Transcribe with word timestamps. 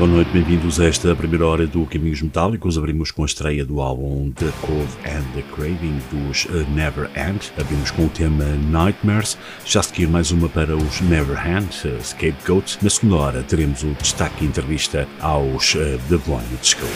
Boa 0.00 0.12
noite, 0.12 0.30
bem-vindos 0.30 0.80
a 0.80 0.86
esta 0.86 1.14
primeira 1.14 1.46
hora 1.46 1.66
do 1.66 1.84
Caminhos 1.84 2.22
Metálicos. 2.22 2.78
Abrimos 2.78 3.10
com 3.10 3.22
a 3.22 3.26
estreia 3.26 3.66
do 3.66 3.82
álbum 3.82 4.30
The 4.30 4.50
Cold 4.62 4.88
and 5.04 5.22
the 5.34 5.42
Craving 5.54 6.00
dos 6.10 6.46
uh, 6.46 6.66
Never 6.70 7.10
End. 7.14 7.52
Abrimos 7.60 7.90
com 7.90 8.06
o 8.06 8.08
tema 8.08 8.46
Nightmares. 8.70 9.36
Já 9.66 9.82
seguir 9.82 10.08
mais 10.08 10.30
uma 10.30 10.48
para 10.48 10.74
os 10.74 11.02
Never 11.02 11.36
Hand, 11.36 11.68
uh, 11.84 12.02
Scapegoats. 12.02 12.78
Na 12.80 12.88
segunda 12.88 13.16
hora 13.16 13.42
teremos 13.42 13.82
o 13.82 13.88
destaque 14.00 14.42
entrevista 14.42 15.06
aos 15.20 15.74
uh, 15.74 15.98
The 16.08 16.16
Blind 16.16 16.62
School. 16.62 16.88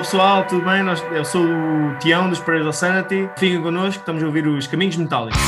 Pessoal, 0.00 0.44
tudo 0.44 0.64
bem? 0.64 0.82
eu 1.12 1.24
sou 1.24 1.44
o 1.44 1.94
Tião 2.00 2.28
dos 2.28 2.40
Prayers 2.40 2.66
of 2.66 2.76
Sanity. 2.76 3.28
Fiquem 3.36 3.62
connosco, 3.62 4.00
estamos 4.00 4.22
a 4.22 4.26
ouvir 4.26 4.46
os 4.46 4.66
Caminhos 4.66 4.96
Metálicos. 4.96 5.40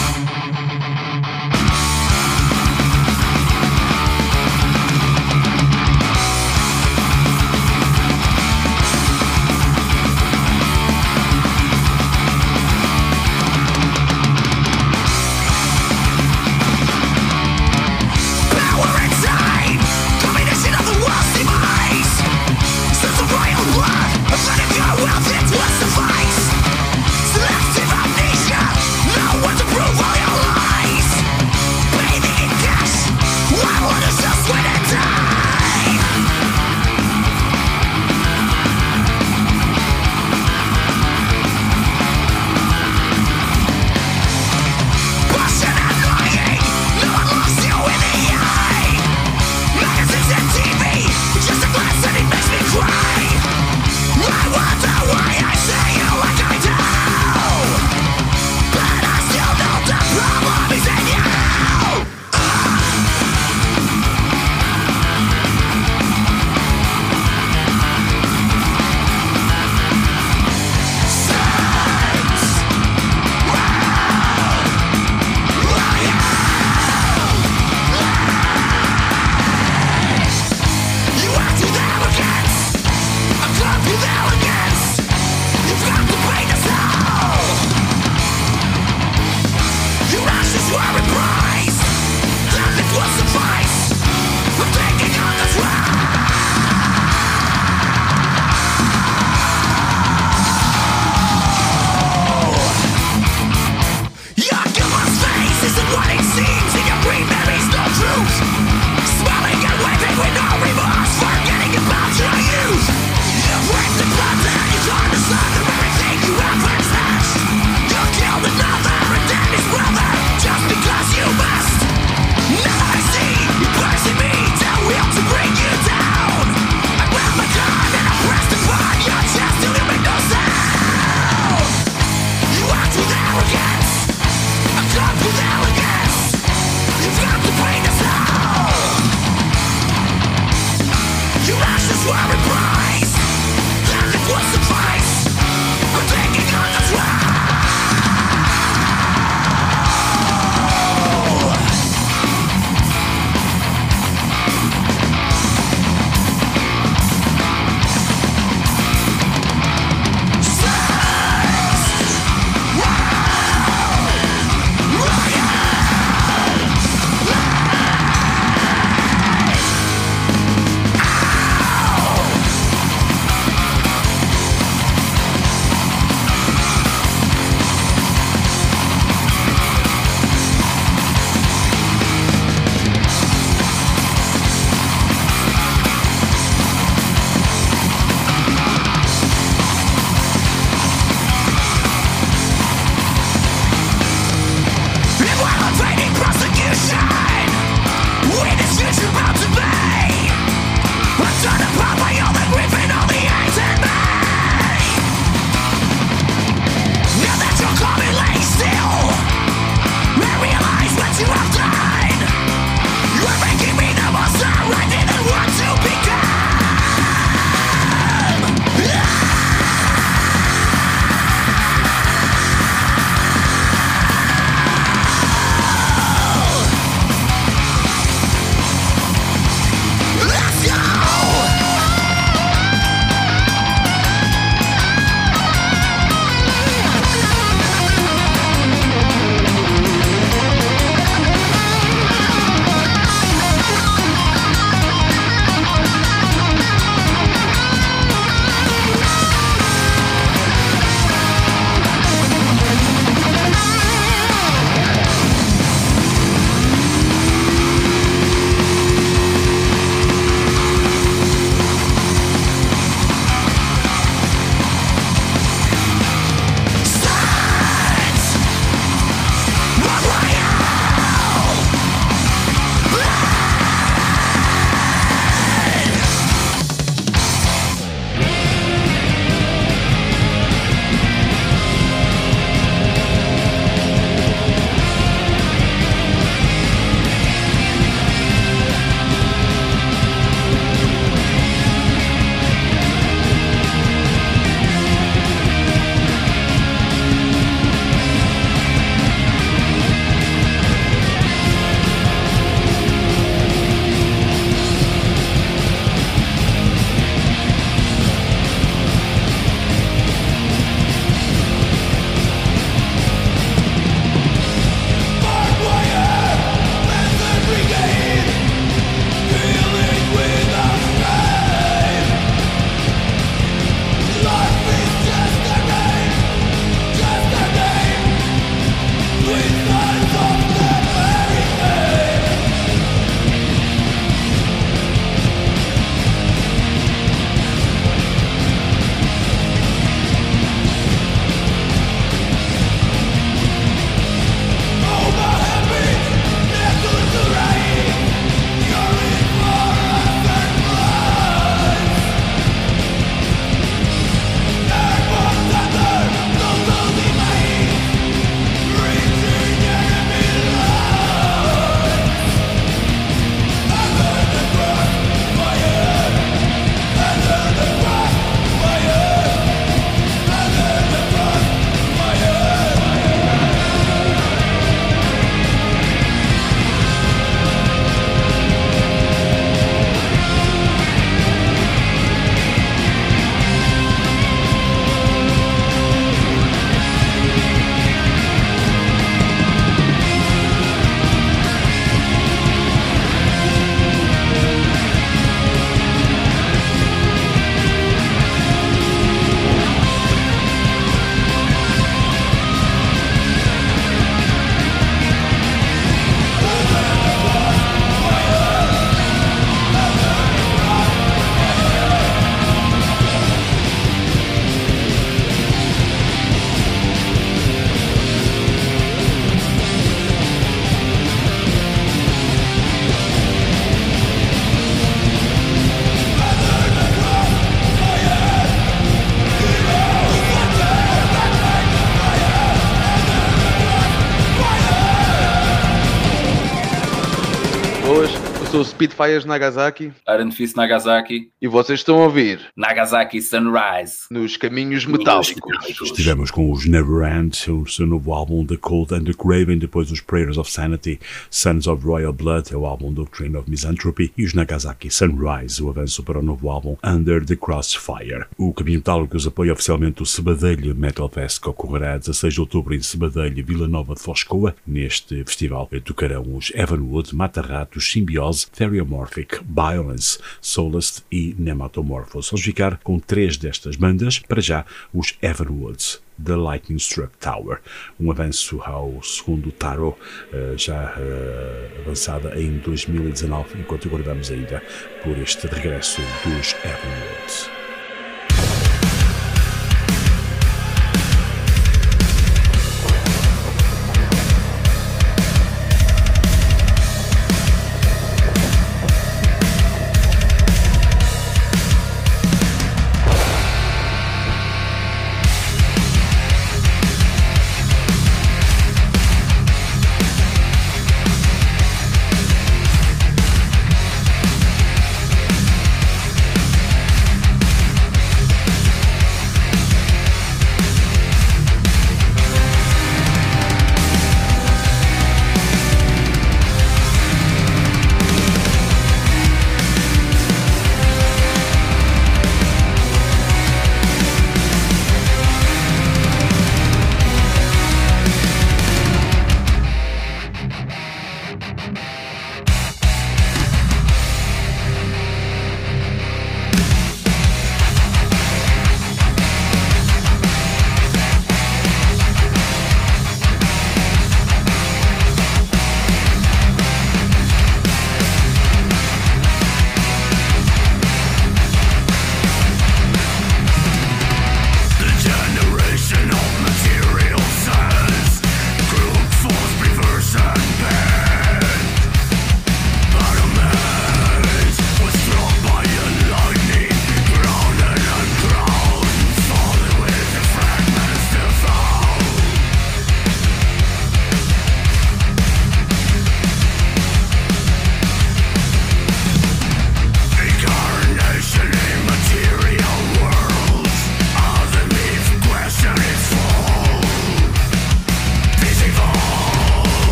Eu 438.57 438.63
Speedfires 438.77 439.25
Nagasaki. 439.25 439.91
Arenfis 440.07 440.55
Nagasaki. 440.55 441.31
E 441.41 441.49
vocês 441.49 441.81
estão 441.81 441.97
a 442.03 442.05
ouvir 442.05 442.41
Nagasaki 442.55 443.23
Sunrise. 443.23 444.01
Nos 444.11 444.37
Caminhos 444.37 444.85
Metálicos. 444.85 445.81
Estivemos 445.81 446.31
com 446.31 446.53
os 446.53 446.67
Neverend, 446.67 447.51
o 447.51 447.67
seu 447.67 447.87
novo 447.87 448.13
álbum 448.13 448.45
The 448.45 448.59
Cold 448.59 448.95
and 448.95 449.05
the 449.05 449.15
Craven, 449.15 449.57
depois 449.57 449.91
os 449.91 450.03
Prayers 450.03 450.37
of 450.37 450.51
Sanity, 450.51 451.01
Sons 451.31 451.67
of 451.67 451.83
Royal 451.87 452.13
Blood, 452.13 452.53
é 452.53 452.57
o 452.57 452.67
álbum 452.67 452.93
Doctrine 452.93 453.39
of 453.39 453.49
Misanthropy, 453.49 454.13
e 454.15 454.27
os 454.27 454.35
Nagasaki 454.35 454.91
Sunrise, 454.91 455.63
o 455.63 455.71
avanço 455.71 456.03
para 456.03 456.19
o 456.19 456.23
novo 456.23 456.51
álbum 456.51 456.77
Under 456.85 457.25
the 457.25 457.35
Crossfire. 457.35 458.27
O 458.37 458.53
Caminho 458.53 458.81
Metálicos 458.81 459.27
apoia 459.27 459.55
oficialmente 459.55 460.03
o 460.03 460.07
Sebadelho 460.07 460.75
Metal 460.75 461.09
Fest, 461.09 461.41
que 461.41 461.49
ocorrerá 461.49 461.97
16 461.97 462.35
de 462.35 462.41
outubro 462.41 462.75
em 462.75 462.83
Sebadelho, 462.83 463.43
Vila 463.43 463.67
Nova 463.67 463.95
de 463.95 464.03
Foscoa. 464.03 464.55
Neste 464.67 465.25
festival 465.25 465.67
tocarão 465.83 466.37
os 466.37 466.53
Evanwood, 466.55 467.15
Mata-Ratos, 467.15 467.91
Symbiose, 467.91 468.47
Theriomorphic, 468.67 469.41
Violence, 469.45 470.19
Solast 470.41 471.03
e 471.11 471.35
Nematomorphos. 471.39 472.31
Vamos 472.31 472.45
ficar 472.45 472.79
com 472.79 472.99
três 472.99 473.37
destas 473.37 473.77
bandas, 473.77 474.19
para 474.19 474.41
já 474.41 474.65
os 474.93 475.17
Evanwoods. 475.23 476.05
The 476.23 476.35
Lightning 476.35 476.79
Struck 476.79 477.13
Tower, 477.19 477.61
um 478.01 478.11
avanço 478.11 478.61
ao 478.63 479.03
segundo 479.03 479.53
Tarot, 479.53 479.99
eh, 480.33 480.55
já 480.57 480.95
uh, 480.97 481.81
avançada 481.83 482.41
em 482.41 482.57
2019, 482.57 483.61
enquanto 483.61 483.87
aguardamos 483.87 484.31
ainda 484.31 484.63
por 485.05 485.19
este 485.19 485.47
regresso 485.47 486.01
dos 486.25 486.57
Evanwoods. 486.65 487.56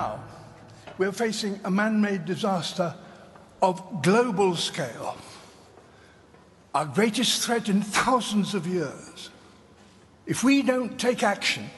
Now, 0.00 0.18
we're 0.96 1.12
facing 1.12 1.60
a 1.64 1.70
man 1.70 2.00
made 2.00 2.24
disaster 2.24 2.94
of 3.60 4.02
global 4.02 4.56
scale, 4.56 5.14
our 6.74 6.86
greatest 6.86 7.42
threat 7.42 7.68
in 7.68 7.82
thousands 7.82 8.54
of 8.54 8.66
years. 8.66 9.28
If 10.26 10.42
we 10.42 10.62
don't 10.62 10.98
take 10.98 11.22
action, 11.22 11.68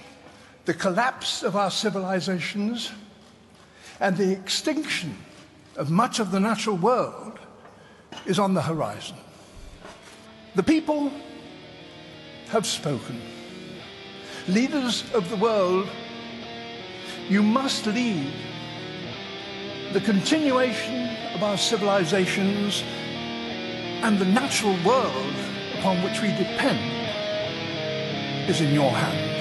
the 0.67 0.75
collapse 0.75 1.43
of 1.43 1.57
our 1.57 1.71
civilizations 1.71 2.93
and 3.99 4.17
the 4.17 4.31
extinction 4.31 5.17
of 5.77 5.91
much 5.91 6.21
of 6.21 6.31
the 6.31 6.39
natural 6.39 6.77
world 6.77 7.41
is 8.25 8.39
on 8.39 8.55
the 8.55 8.63
horizon. 8.63 9.17
The 10.55 10.63
people 10.63 11.11
have 12.51 12.67
spoken. 12.67 13.21
Leaders 14.47 15.13
of 15.13 15.29
the 15.29 15.37
world, 15.37 15.89
you 17.29 17.43
must 17.43 17.87
lead. 17.87 18.33
The 19.93 20.01
continuation 20.01 21.17
of 21.35 21.43
our 21.43 21.57
civilizations 21.57 22.83
and 24.03 24.19
the 24.19 24.25
natural 24.25 24.77
world 24.85 25.35
upon 25.79 26.03
which 26.03 26.21
we 26.21 26.29
depend 26.29 26.81
is 28.49 28.61
in 28.61 28.75
your 28.75 28.91
hands. 28.91 29.32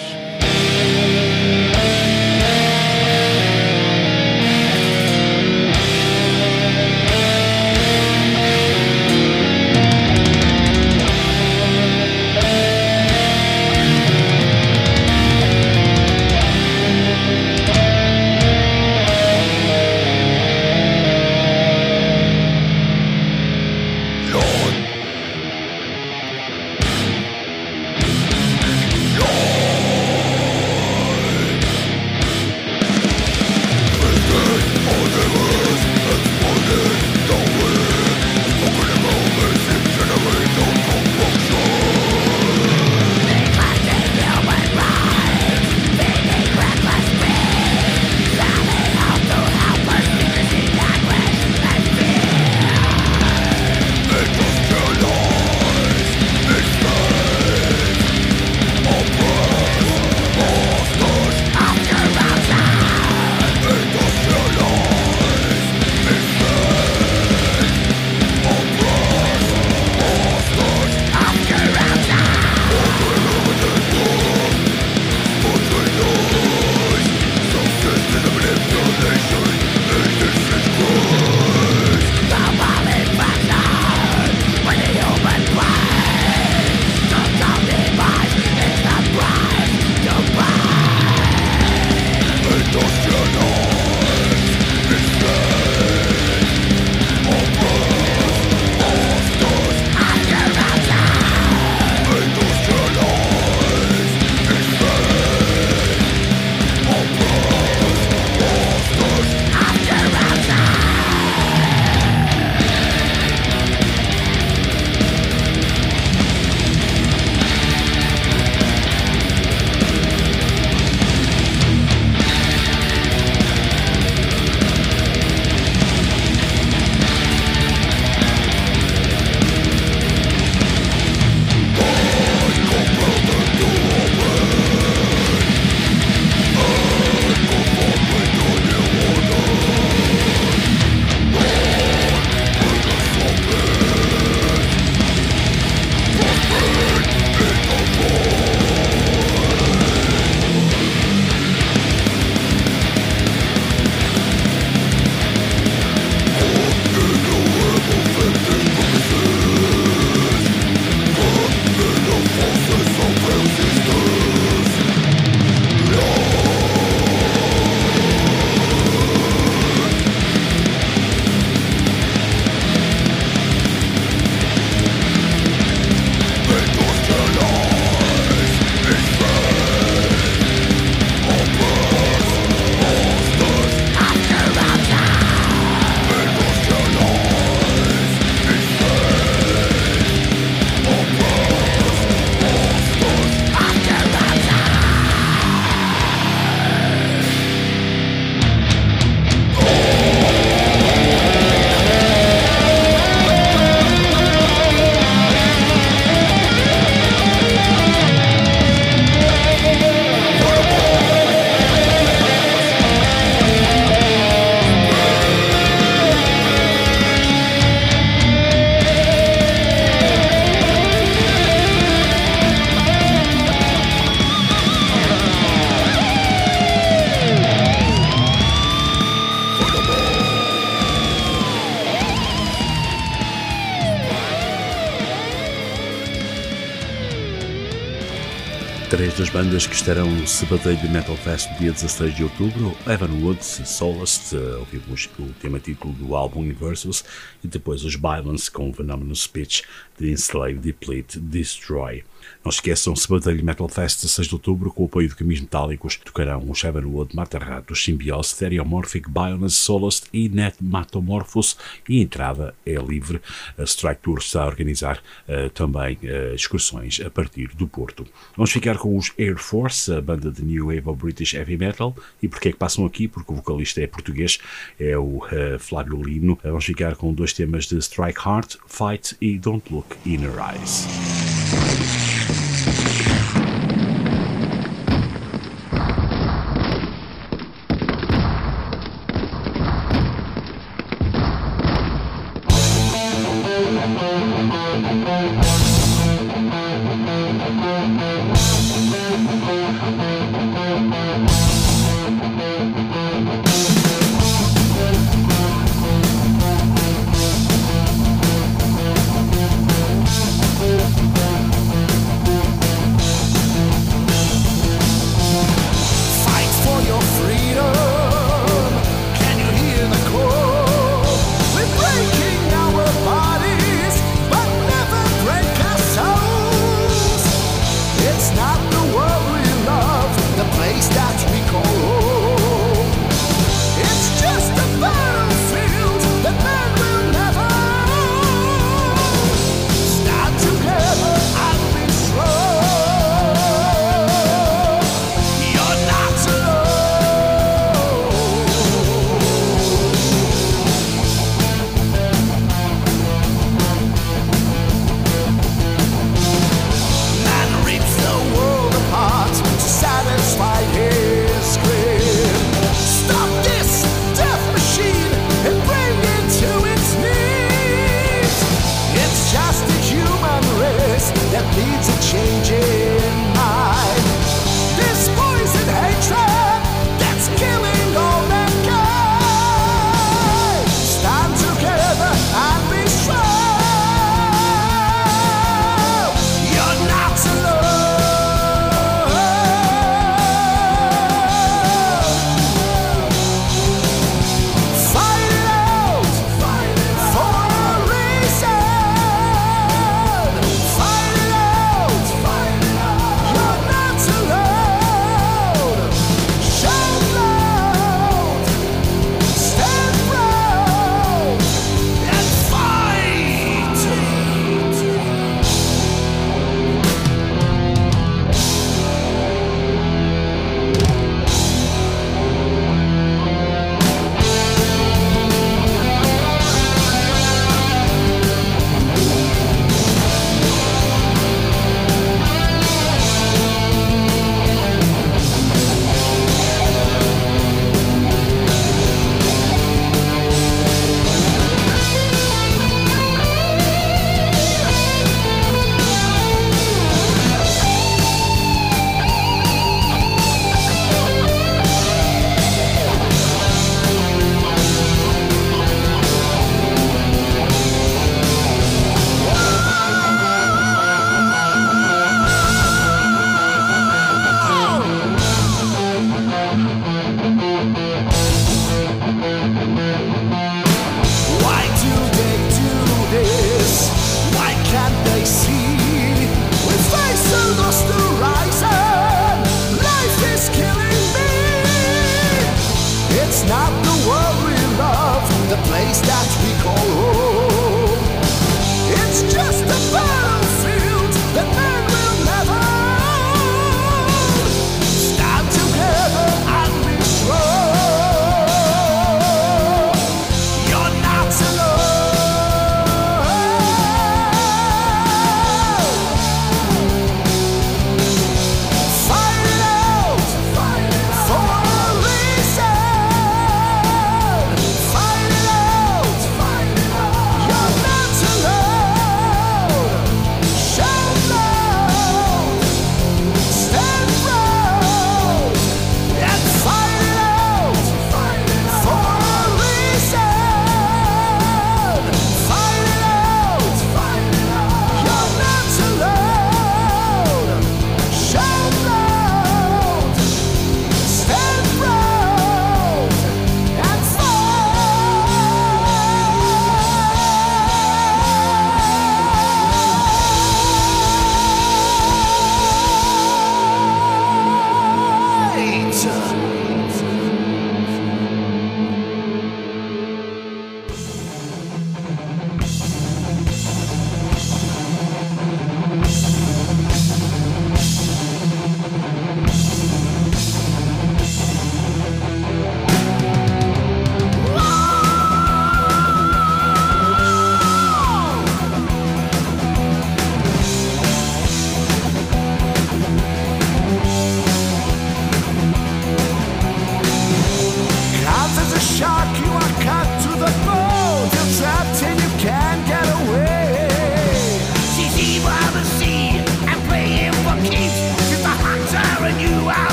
Estarão 239.82 240.12
no 240.12 240.28
Sabateiro 240.28 240.88
Metal 240.92 241.18
Fest 241.18 241.50
dia 241.58 241.72
16 241.72 242.16
de 242.16 242.24
outubro, 242.24 242.78
Evan 242.88 243.10
Woods, 243.20 243.62
Solace, 243.66 244.36
ouvimos 244.36 245.10
o 245.18 245.24
tema 245.42 245.60
título 245.60 245.92
do 245.94 246.16
álbum 246.16 246.44
Inversus, 246.44 247.04
e 247.44 247.48
depois 247.48 247.84
os 247.84 247.96
Violence 247.96 248.52
com 248.52 248.70
o 248.70 248.74
Phenomenal 248.74 249.16
Speech 249.16 249.64
de 249.98 250.12
Enslave, 250.12 250.60
Deplete, 250.60 251.20
Destroy. 251.20 252.04
Não 252.44 252.50
esqueçam, 252.50 252.96
Sabadelho 252.96 253.44
Metal 253.44 253.68
Fest 253.68 254.02
16 254.02 254.28
de 254.28 254.36
outubro, 254.36 254.72
com 254.72 254.84
o 254.84 254.86
apoio 254.86 255.08
de 255.08 255.16
Caminhos 255.16 255.42
Metálicos, 255.42 255.96
tocarão 255.98 256.50
o 256.50 256.56
Shavenwood, 256.56 257.16
Mata-Ratos, 257.16 257.84
Symbiose, 257.84 258.30
Stereomorphic, 258.30 259.10
Bioness, 259.10 259.56
Solast 259.56 260.08
e 260.12 260.30
Netmatomorphos 260.30 261.58
e 261.88 262.00
a 262.00 262.04
entrada 262.04 262.56
é 262.66 262.74
livre. 262.74 263.22
A 263.58 263.64
Strike 263.64 264.02
Tour 264.02 264.20
está 264.20 264.44
a 264.44 264.48
organizar 264.48 265.02
uh, 265.28 265.50
também 265.52 265.98
uh, 266.04 266.36
excursões 266.36 267.00
a 267.06 267.10
partir 267.10 267.50
do 267.56 267.68
Porto. 267.68 268.06
Vamos 268.36 268.52
ficar 268.52 268.78
com 268.78 268.98
os 268.98 269.12
Air 269.20 269.38
Force, 269.38 269.71
a 269.90 270.02
banda 270.02 270.32
de 270.32 270.44
New 270.44 270.68
Wave 270.68 270.84
of 270.86 271.02
British 271.02 271.34
Heavy 271.34 271.58
Metal. 271.58 271.96
E 272.22 272.28
porquê 272.28 272.50
é 272.50 272.52
que 272.52 272.58
passam 272.58 272.86
aqui? 272.86 273.08
Porque 273.08 273.32
o 273.32 273.36
vocalista 273.36 273.82
é 273.82 273.88
português, 273.88 274.40
é 274.80 274.98
o 274.98 275.18
uh, 275.18 275.60
Flávio 275.60 276.02
Lino. 276.02 276.40
Vamos 276.44 276.66
ficar 276.66 276.96
com 276.96 277.14
dois 277.14 277.34
temas 277.34 277.66
de 277.66 277.78
Strike 277.78 278.20
Hard, 278.20 278.56
Fight 278.68 279.16
e 279.22 279.38
Don't 279.38 279.74
Look 279.74 279.98
in 280.06 280.24
Her 280.24 280.36
Eyes. 280.54 282.01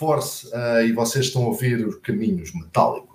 Force 0.00 0.46
uh, 0.46 0.82
e 0.82 0.92
vocês 0.92 1.26
estão 1.26 1.42
a 1.42 1.48
ouvir 1.48 1.86
os 1.86 1.96
caminhos 1.96 2.54
metálicos. 2.54 3.09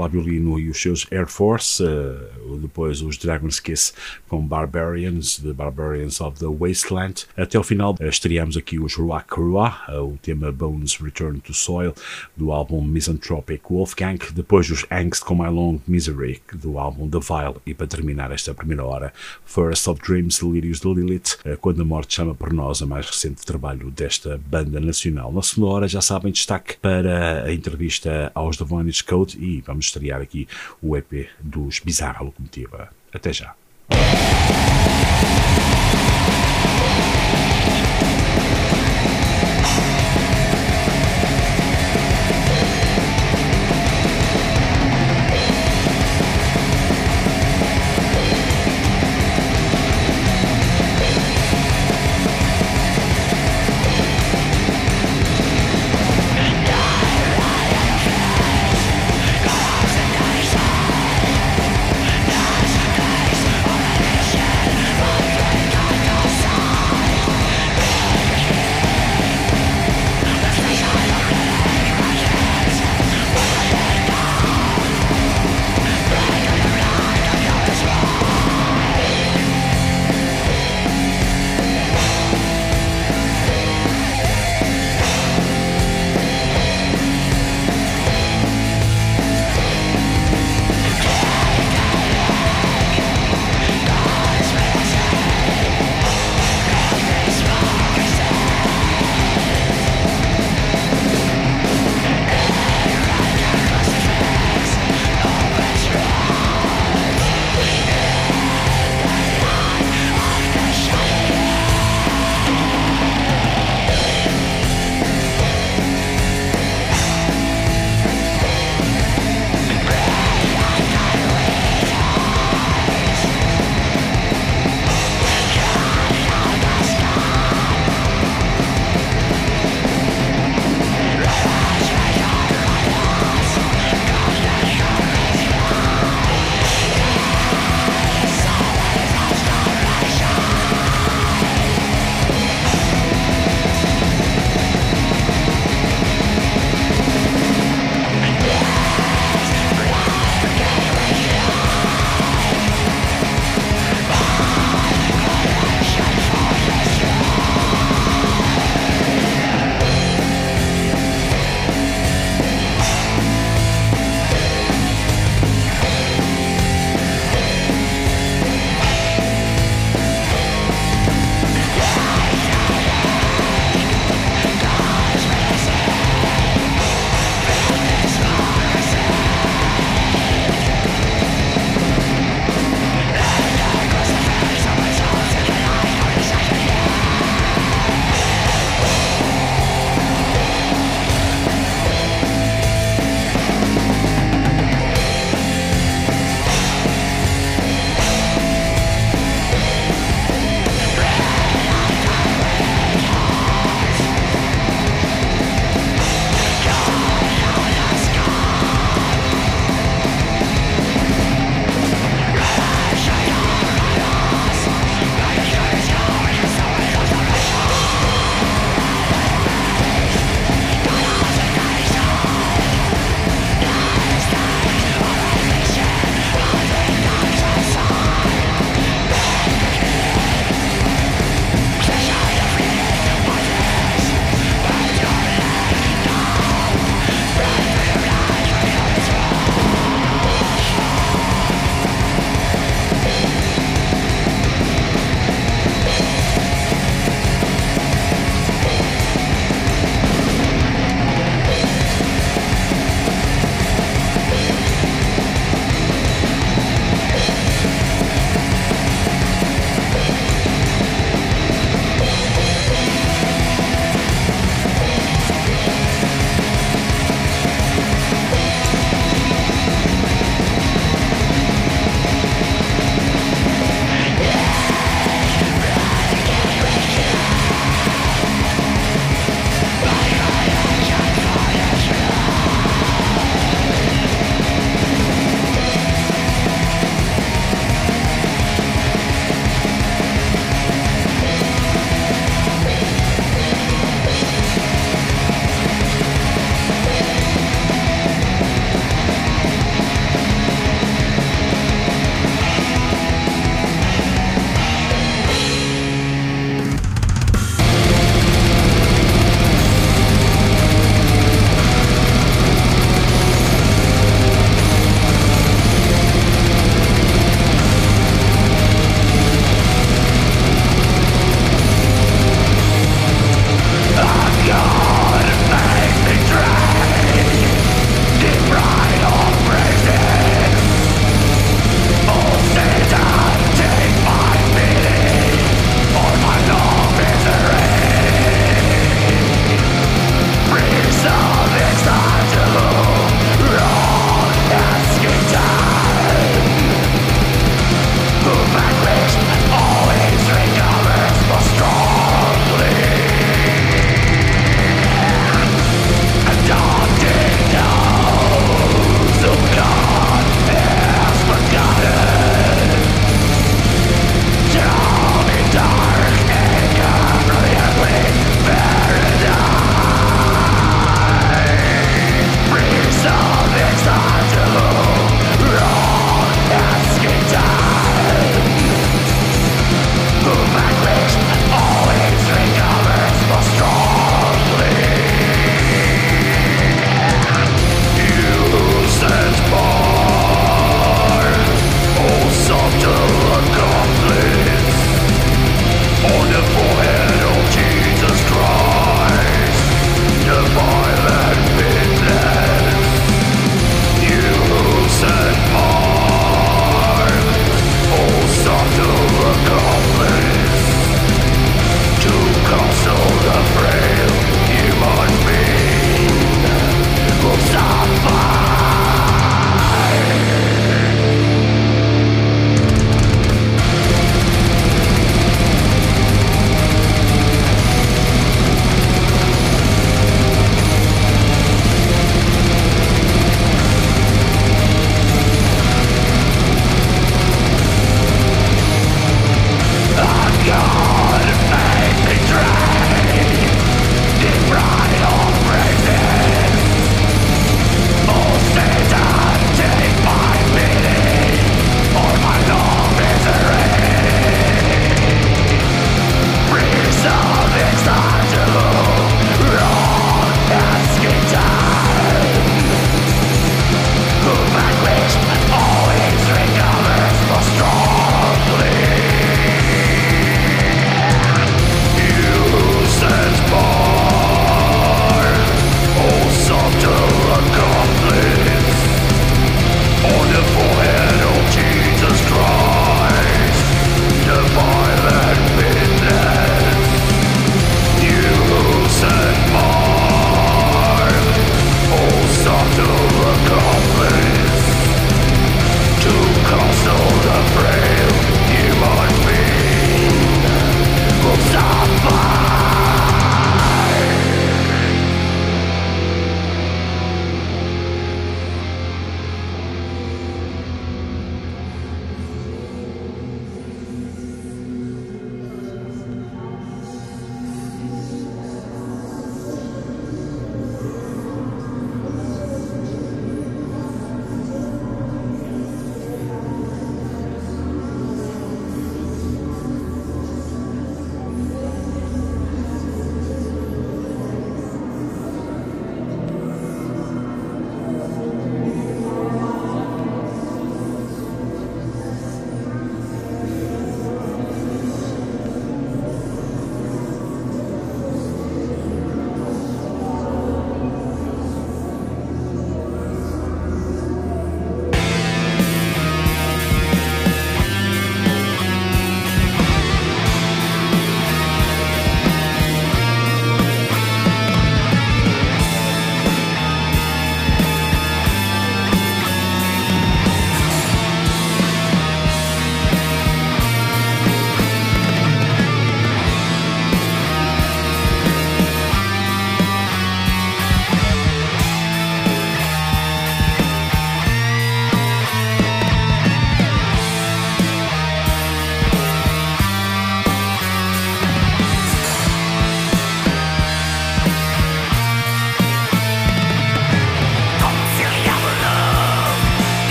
Flávio 0.00 0.22
Lino 0.22 0.58
e 0.58 0.70
os 0.70 0.80
seus 0.80 1.06
Air 1.12 1.26
Force, 1.26 1.82
uh, 1.82 2.39
depois 2.60 3.02
os 3.02 3.16
Dragon's 3.16 3.58
Kiss 3.58 3.92
com 4.28 4.46
Barbarians, 4.46 5.38
The 5.38 5.52
Barbarians 5.52 6.20
of 6.20 6.38
the 6.38 6.46
Wasteland. 6.46 7.26
Até 7.36 7.58
o 7.58 7.62
final 7.62 7.94
uh, 8.00 8.04
estreamos 8.04 8.56
aqui 8.56 8.78
os 8.78 8.94
Ruach 8.94 9.26
Ruach, 9.30 9.90
uh, 9.90 10.02
o 10.02 10.18
tema 10.20 10.52
Bones 10.52 10.96
Return 10.96 11.40
to 11.40 11.54
Soil, 11.54 11.94
do 12.36 12.52
álbum 12.52 12.82
Misanthropic 12.82 13.62
Wolfgang. 13.68 14.18
Depois 14.32 14.70
os 14.70 14.84
Angst 14.90 15.24
com 15.24 15.34
My 15.34 15.50
Long 15.50 15.80
Misery, 15.86 16.40
do 16.52 16.78
álbum 16.78 17.08
The 17.08 17.18
Vile. 17.18 17.56
E 17.66 17.74
para 17.74 17.86
terminar 17.86 18.30
esta 18.30 18.54
primeira 18.54 18.84
hora, 18.84 19.12
First 19.44 19.88
of 19.88 20.00
Dreams, 20.00 20.38
Delírios 20.40 20.80
de 20.80 20.88
Lilith, 20.88 21.38
Quando 21.60 21.82
a 21.82 21.84
Morte 21.84 22.14
Chama 22.14 22.34
por 22.34 22.52
Nós, 22.52 22.82
a 22.82 22.86
mais 22.86 23.06
recente 23.06 23.44
trabalho 23.44 23.90
desta 23.90 24.38
banda 24.46 24.80
nacional. 24.80 25.32
Na 25.32 25.42
segunda 25.42 25.72
hora, 25.72 25.88
já 25.88 26.00
sabem, 26.00 26.32
destaque 26.32 26.76
para 26.78 27.44
a 27.44 27.52
entrevista 27.52 28.30
aos 28.34 28.56
The 28.56 28.64
Vonage 28.64 29.04
Code 29.04 29.38
e 29.38 29.60
vamos 29.60 29.86
estrear 29.86 30.20
aqui 30.20 30.46
o 30.82 30.96
EP 30.96 31.28
dos 31.40 31.80
Bizarra 31.80 32.24
Locomotiva. 32.50 32.90
Até 33.12 33.32
já. 33.32 33.59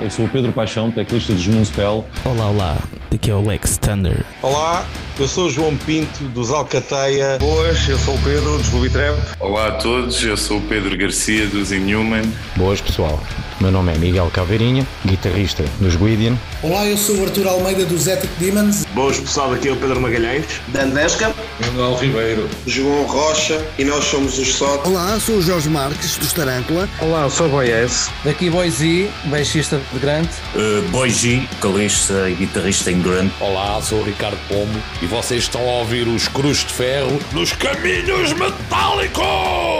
Eu 0.00 0.10
sou 0.10 0.24
o 0.24 0.28
Pedro 0.28 0.52
Paixão, 0.52 0.90
teclista 0.90 1.32
dos 1.32 1.46
Moonspell. 1.46 2.04
Olá, 2.24 2.48
olá, 2.48 2.78
daqui 3.10 3.30
é 3.30 3.34
o 3.34 3.46
Lex 3.46 3.76
Thunder. 3.78 4.24
Olá, 4.42 4.86
eu 5.18 5.28
sou 5.28 5.46
o 5.46 5.50
João 5.50 5.76
Pinto 5.76 6.24
dos 6.24 6.50
Alcateia. 6.50 7.38
Boas, 7.38 7.88
eu 7.88 7.98
sou 7.98 8.14
o 8.14 8.18
Pedro 8.22 8.58
dos 8.58 8.68
Ruby 8.68 8.90
Trap. 8.90 9.18
Olá 9.38 9.68
a 9.68 9.72
todos, 9.72 10.22
eu 10.22 10.36
sou 10.36 10.58
o 10.58 10.62
Pedro 10.62 10.96
Garcia 10.96 11.46
dos 11.46 11.72
Inhuman. 11.72 12.22
Boas 12.56 12.80
pessoal, 12.80 13.20
meu 13.60 13.70
nome 13.70 13.92
é 13.92 13.98
Miguel 13.98 14.30
Caveirinha, 14.32 14.86
guitarrista 15.04 15.64
dos 15.80 15.96
Guidian. 15.96 16.36
Olá, 16.62 16.86
eu 16.86 16.96
sou 16.96 17.16
o 17.16 17.24
Arthur 17.24 17.46
Almeida 17.46 17.84
dos 17.84 18.06
Ethic 18.06 18.32
Demons. 18.38 18.86
Boas 18.94 19.18
pessoal, 19.18 19.52
aqui 19.52 19.68
é 19.68 19.72
o 19.72 19.76
Pedro 19.76 20.00
Magalhães. 20.00 20.44
Dandesca. 20.68 21.34
Manuel 21.66 21.96
Ribeiro. 21.96 22.48
João 22.66 23.04
Rocha 23.04 23.64
e 23.78 23.84
nós 23.84 24.04
somos 24.04 24.38
os 24.38 24.54
SOT. 24.54 24.88
Olá, 24.88 25.18
sou 25.20 25.36
o 25.36 25.42
Jorge 25.42 25.68
Marques 25.68 26.16
dos 26.16 26.32
Tarântula. 26.32 26.88
Olá, 27.00 27.28
sou 27.30 27.46
o 27.46 27.50
Boyes. 27.50 28.10
Daqui 28.24 28.50
Boyzi, 28.50 29.10
baixista 29.24 29.80
de 29.92 29.98
Grant. 29.98 30.28
Uh, 30.54 30.82
Boyzi, 30.90 31.48
calista 31.60 32.28
e 32.28 32.34
guitarrista 32.34 32.90
em 32.90 33.00
Grant. 33.00 33.30
Olá, 33.40 33.80
sou 33.82 34.00
o 34.00 34.04
Ricardo 34.04 34.38
Pomo 34.48 34.82
e 35.02 35.06
vocês 35.06 35.44
estão 35.44 35.60
a 35.60 35.78
ouvir 35.78 36.06
os 36.08 36.28
Cruz 36.28 36.58
de 36.58 36.72
Ferro 36.72 37.18
nos 37.32 37.52
Caminhos 37.52 38.32
Metálicos! 38.32 39.79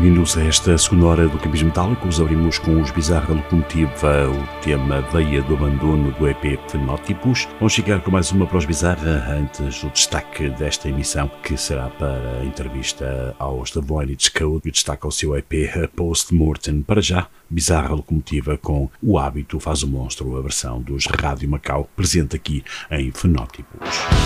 Bem-vindos 0.00 0.34
a 0.38 0.44
esta 0.44 0.78
segunda 0.78 1.04
hora 1.08 1.28
do 1.28 1.38
Campos 1.38 1.62
Metálicos. 1.62 2.22
Abrimos 2.22 2.58
com 2.58 2.80
os 2.80 2.90
Bizarra 2.90 3.34
Locomotiva, 3.34 4.30
o 4.30 4.62
tema 4.62 5.02
Veia 5.12 5.42
do 5.42 5.54
Abandono 5.54 6.10
do 6.12 6.26
EP 6.26 6.58
Fenótipos. 6.70 7.46
Vamos 7.58 7.74
chegar 7.74 8.00
com 8.00 8.10
mais 8.10 8.32
uma 8.32 8.46
para 8.46 8.56
os 8.56 8.64
Bizarra 8.64 9.26
antes 9.28 9.82
do 9.82 9.90
destaque 9.90 10.48
desta 10.48 10.88
emissão, 10.88 11.30
que 11.42 11.54
será 11.54 11.90
para 11.90 12.38
a 12.40 12.44
entrevista 12.46 13.36
aos 13.38 13.72
The 13.72 13.82
Voynich 13.82 14.30
Code, 14.30 14.70
destaca 14.70 15.06
o 15.06 15.12
seu 15.12 15.36
EP 15.36 15.52
Post-Mortem. 15.94 16.80
Para 16.80 17.02
já, 17.02 17.26
Bizarra 17.50 17.94
Locomotiva 17.94 18.56
com 18.56 18.88
O 19.02 19.18
Hábito 19.18 19.60
Faz 19.60 19.82
o 19.82 19.86
Monstro, 19.86 20.34
a 20.34 20.40
versão 20.40 20.80
dos 20.80 21.04
Rádio 21.04 21.46
Macau, 21.50 21.86
presente 21.94 22.34
aqui 22.34 22.64
em 22.90 23.12
Fenótipos. 23.12 24.19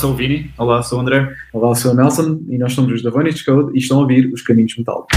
Sou 0.00 0.12
o 0.12 0.14
Vini. 0.14 0.50
Olá, 0.56 0.82
sou 0.82 0.96
o 0.96 1.02
André. 1.02 1.30
Olá, 1.52 1.74
sou 1.74 1.92
o 1.92 1.94
Nelson 1.94 2.40
e 2.48 2.56
nós 2.56 2.72
somos 2.72 2.90
os 2.90 3.02
da 3.02 3.10
Vonage 3.10 3.44
Code 3.44 3.72
e 3.74 3.80
estão 3.80 3.98
a 3.98 4.00
ouvir 4.00 4.32
os 4.32 4.40
Caminhos 4.40 4.74
Metálicos. 4.74 5.09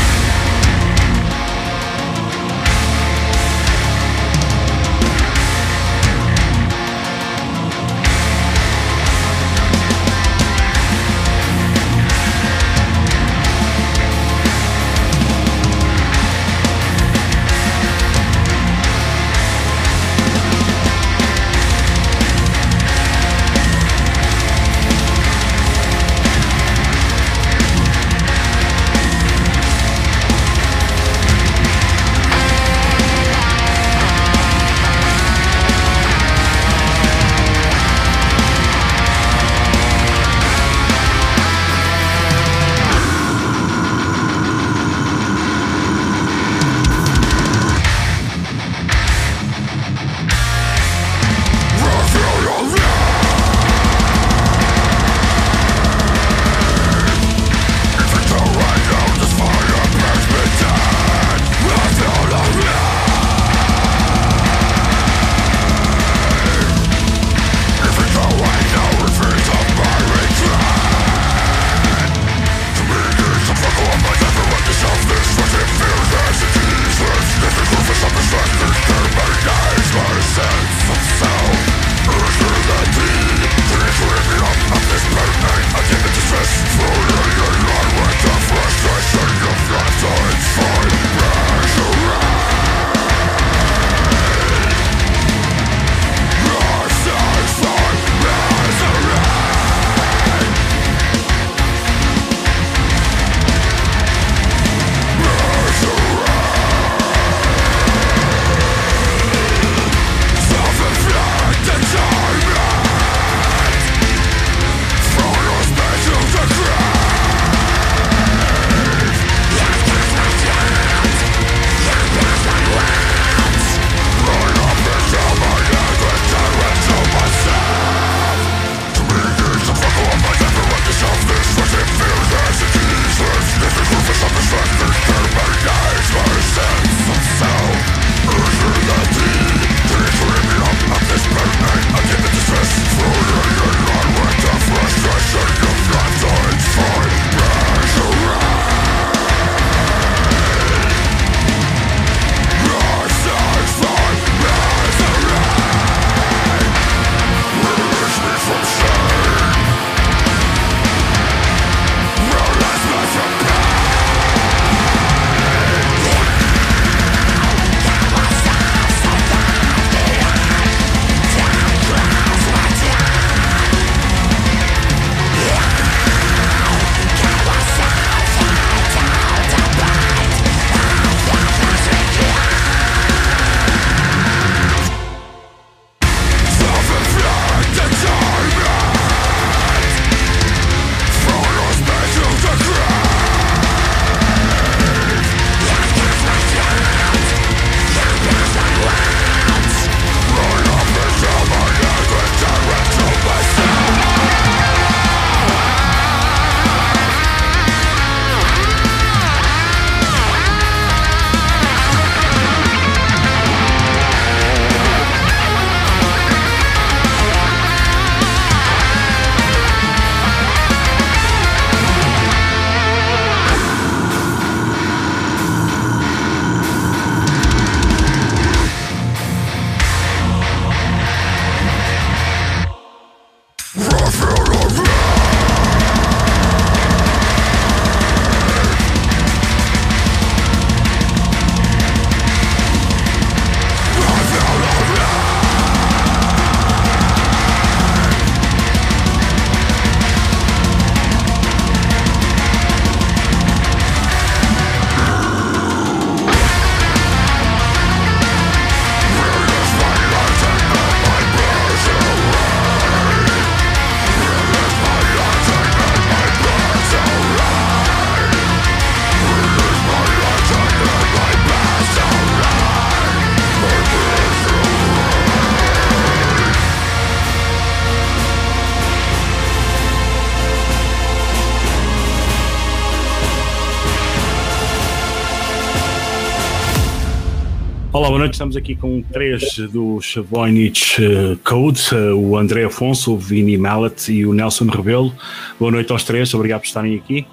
Olá, 287.93 288.07
boa 288.07 288.17
noite. 288.17 288.33
Estamos 288.33 288.57
aqui 288.57 288.75
com 288.75 289.03
três 289.03 289.55
dos 289.71 290.15
Voynich 290.27 290.99
uh, 290.99 291.37
Code, 291.43 291.79
uh, 291.93 292.17
o 292.17 292.35
André 292.35 292.63
Afonso, 292.63 293.13
o 293.13 293.17
Vini 293.19 293.55
Mallet 293.55 294.11
e 294.11 294.25
o 294.25 294.33
Nelson 294.33 294.65
Rebelo. 294.65 295.13
Boa 295.59 295.71
noite 295.71 295.91
aos 295.91 296.03
três, 296.03 296.33
obrigado 296.33 296.61
por 296.61 296.65
estarem 296.65 296.95
aqui. 296.95 297.23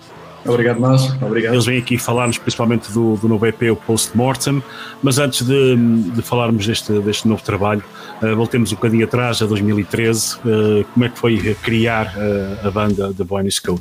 Obrigado 0.44 0.78
nós, 0.78 1.10
obrigado. 1.22 1.54
Eles 1.54 1.64
vêm 1.64 1.78
aqui 1.78 1.96
falar-nos 1.96 2.36
principalmente 2.36 2.92
do, 2.92 3.16
do 3.16 3.26
novo 3.26 3.46
EP, 3.46 3.62
o 3.72 3.76
Post-Mortem, 3.76 4.62
mas 5.02 5.18
antes 5.18 5.46
de, 5.46 5.76
de, 6.14 6.20
falarmos 6.20 6.66
deste, 6.66 6.92
deste 7.00 7.26
novo 7.26 7.42
trabalho, 7.42 7.82
uh, 8.22 8.36
voltemos 8.36 8.70
um 8.70 8.74
bocadinho 8.74 9.06
atrás, 9.06 9.40
a 9.40 9.46
2013, 9.46 10.36
uh, 10.36 10.84
como 10.92 11.06
é 11.06 11.08
que 11.08 11.18
foi 11.18 11.56
criar 11.62 12.14
uh, 12.18 12.68
a 12.68 12.70
banda 12.70 13.14
The 13.14 13.24
Voynich 13.24 13.62
Code? 13.62 13.80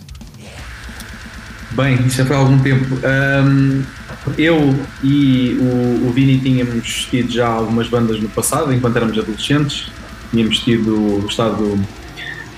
Bem, 1.71 1.95
isso 2.05 2.17
já 2.17 2.25
foi 2.25 2.35
há 2.35 2.39
algum 2.39 2.59
tempo. 2.59 2.95
Um, 2.95 3.83
eu 4.37 4.75
e 5.03 5.57
o, 5.59 6.07
o 6.07 6.11
Vini 6.13 6.39
tínhamos 6.39 7.07
tido 7.09 7.31
já 7.31 7.47
algumas 7.47 7.87
bandas 7.87 8.19
no 8.19 8.27
passado, 8.29 8.73
enquanto 8.73 8.97
éramos 8.97 9.17
adolescentes. 9.17 9.91
Tínhamos 10.31 10.59
tido 10.59 11.25
estado 11.27 11.79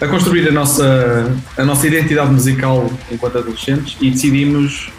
a 0.01 0.07
construir 0.07 0.47
a 0.49 0.51
nossa, 0.51 1.31
a 1.57 1.63
nossa 1.63 1.85
identidade 1.87 2.31
musical 2.31 2.91
enquanto 3.11 3.37
adolescentes 3.37 3.95
e 4.01 4.09
decidimos, 4.09 4.89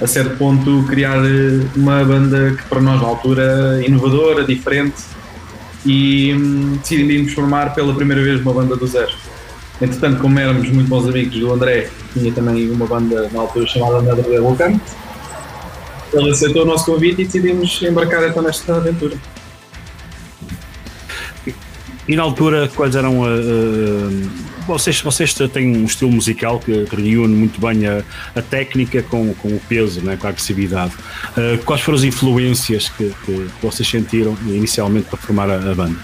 a 0.00 0.06
certo 0.06 0.36
ponto, 0.36 0.84
criar 0.88 1.18
uma 1.74 2.04
banda 2.04 2.54
que 2.56 2.62
para 2.68 2.80
nós 2.80 3.00
na 3.00 3.08
altura 3.08 3.82
inovadora, 3.84 4.44
diferente 4.44 5.02
e 5.84 6.32
hum, 6.32 6.78
decidimos 6.80 7.32
formar 7.32 7.74
pela 7.74 7.92
primeira 7.94 8.22
vez 8.22 8.40
uma 8.40 8.52
banda 8.52 8.76
do 8.76 8.86
zero. 8.86 9.12
Entretanto, 9.80 10.20
como 10.20 10.38
éramos 10.38 10.68
muito 10.68 10.88
bons 10.88 11.08
amigos 11.08 11.38
do 11.38 11.52
André, 11.52 11.88
tinha 12.12 12.32
também 12.32 12.70
uma 12.70 12.86
banda 12.86 13.28
na 13.32 13.40
altura 13.40 13.66
chamada 13.66 13.98
Another 13.98 14.24
Devil 14.24 14.54
Camp, 14.56 14.80
ele 16.12 16.30
aceitou 16.30 16.62
o 16.62 16.66
nosso 16.66 16.84
convite 16.86 17.22
e 17.22 17.24
decidimos 17.24 17.82
embarcar 17.82 18.22
então 18.28 18.42
nesta 18.42 18.76
aventura. 18.76 19.16
E 22.06 22.16
na 22.16 22.22
altura, 22.22 22.68
quais 22.74 22.94
eram. 22.96 23.20
Uh, 23.22 24.30
vocês, 24.66 25.00
vocês 25.00 25.34
têm 25.52 25.76
um 25.76 25.84
estilo 25.84 26.10
musical 26.10 26.58
que 26.58 26.84
reúne 26.90 27.34
muito 27.34 27.60
bem 27.60 27.86
a, 27.86 28.02
a 28.34 28.42
técnica 28.42 29.02
com, 29.02 29.34
com 29.34 29.48
o 29.48 29.60
peso, 29.68 30.00
né, 30.02 30.16
com 30.16 30.26
a 30.26 30.30
agressividade. 30.30 30.92
Uh, 31.36 31.62
quais 31.64 31.80
foram 31.80 31.98
as 31.98 32.04
influências 32.04 32.88
que, 32.88 33.12
que, 33.24 33.48
vocês 33.60 33.88
sentiram 33.88 34.36
inicialmente 34.46 35.08
para 35.08 35.18
formar 35.18 35.48
a, 35.48 35.56
a, 35.56 35.74
banda? 35.74 35.98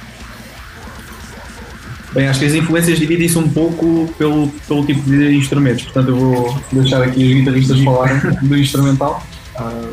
Bem, 2.13 2.27
acho 2.27 2.41
que 2.41 2.47
as 2.47 2.55
influências 2.55 2.99
dividem-se 2.99 3.37
um 3.39 3.49
pouco 3.49 4.09
pelo, 4.17 4.49
pelo 4.67 4.85
tipo 4.87 5.03
de 5.03 5.37
instrumentos, 5.37 5.85
portanto 5.85 6.09
eu 6.09 6.17
vou 6.17 6.61
deixar 6.73 7.03
aqui 7.03 7.25
os 7.25 7.35
guitarristas 7.35 7.81
falarem 7.81 8.19
do 8.43 8.57
instrumental. 8.57 9.23
Uh, 9.57 9.93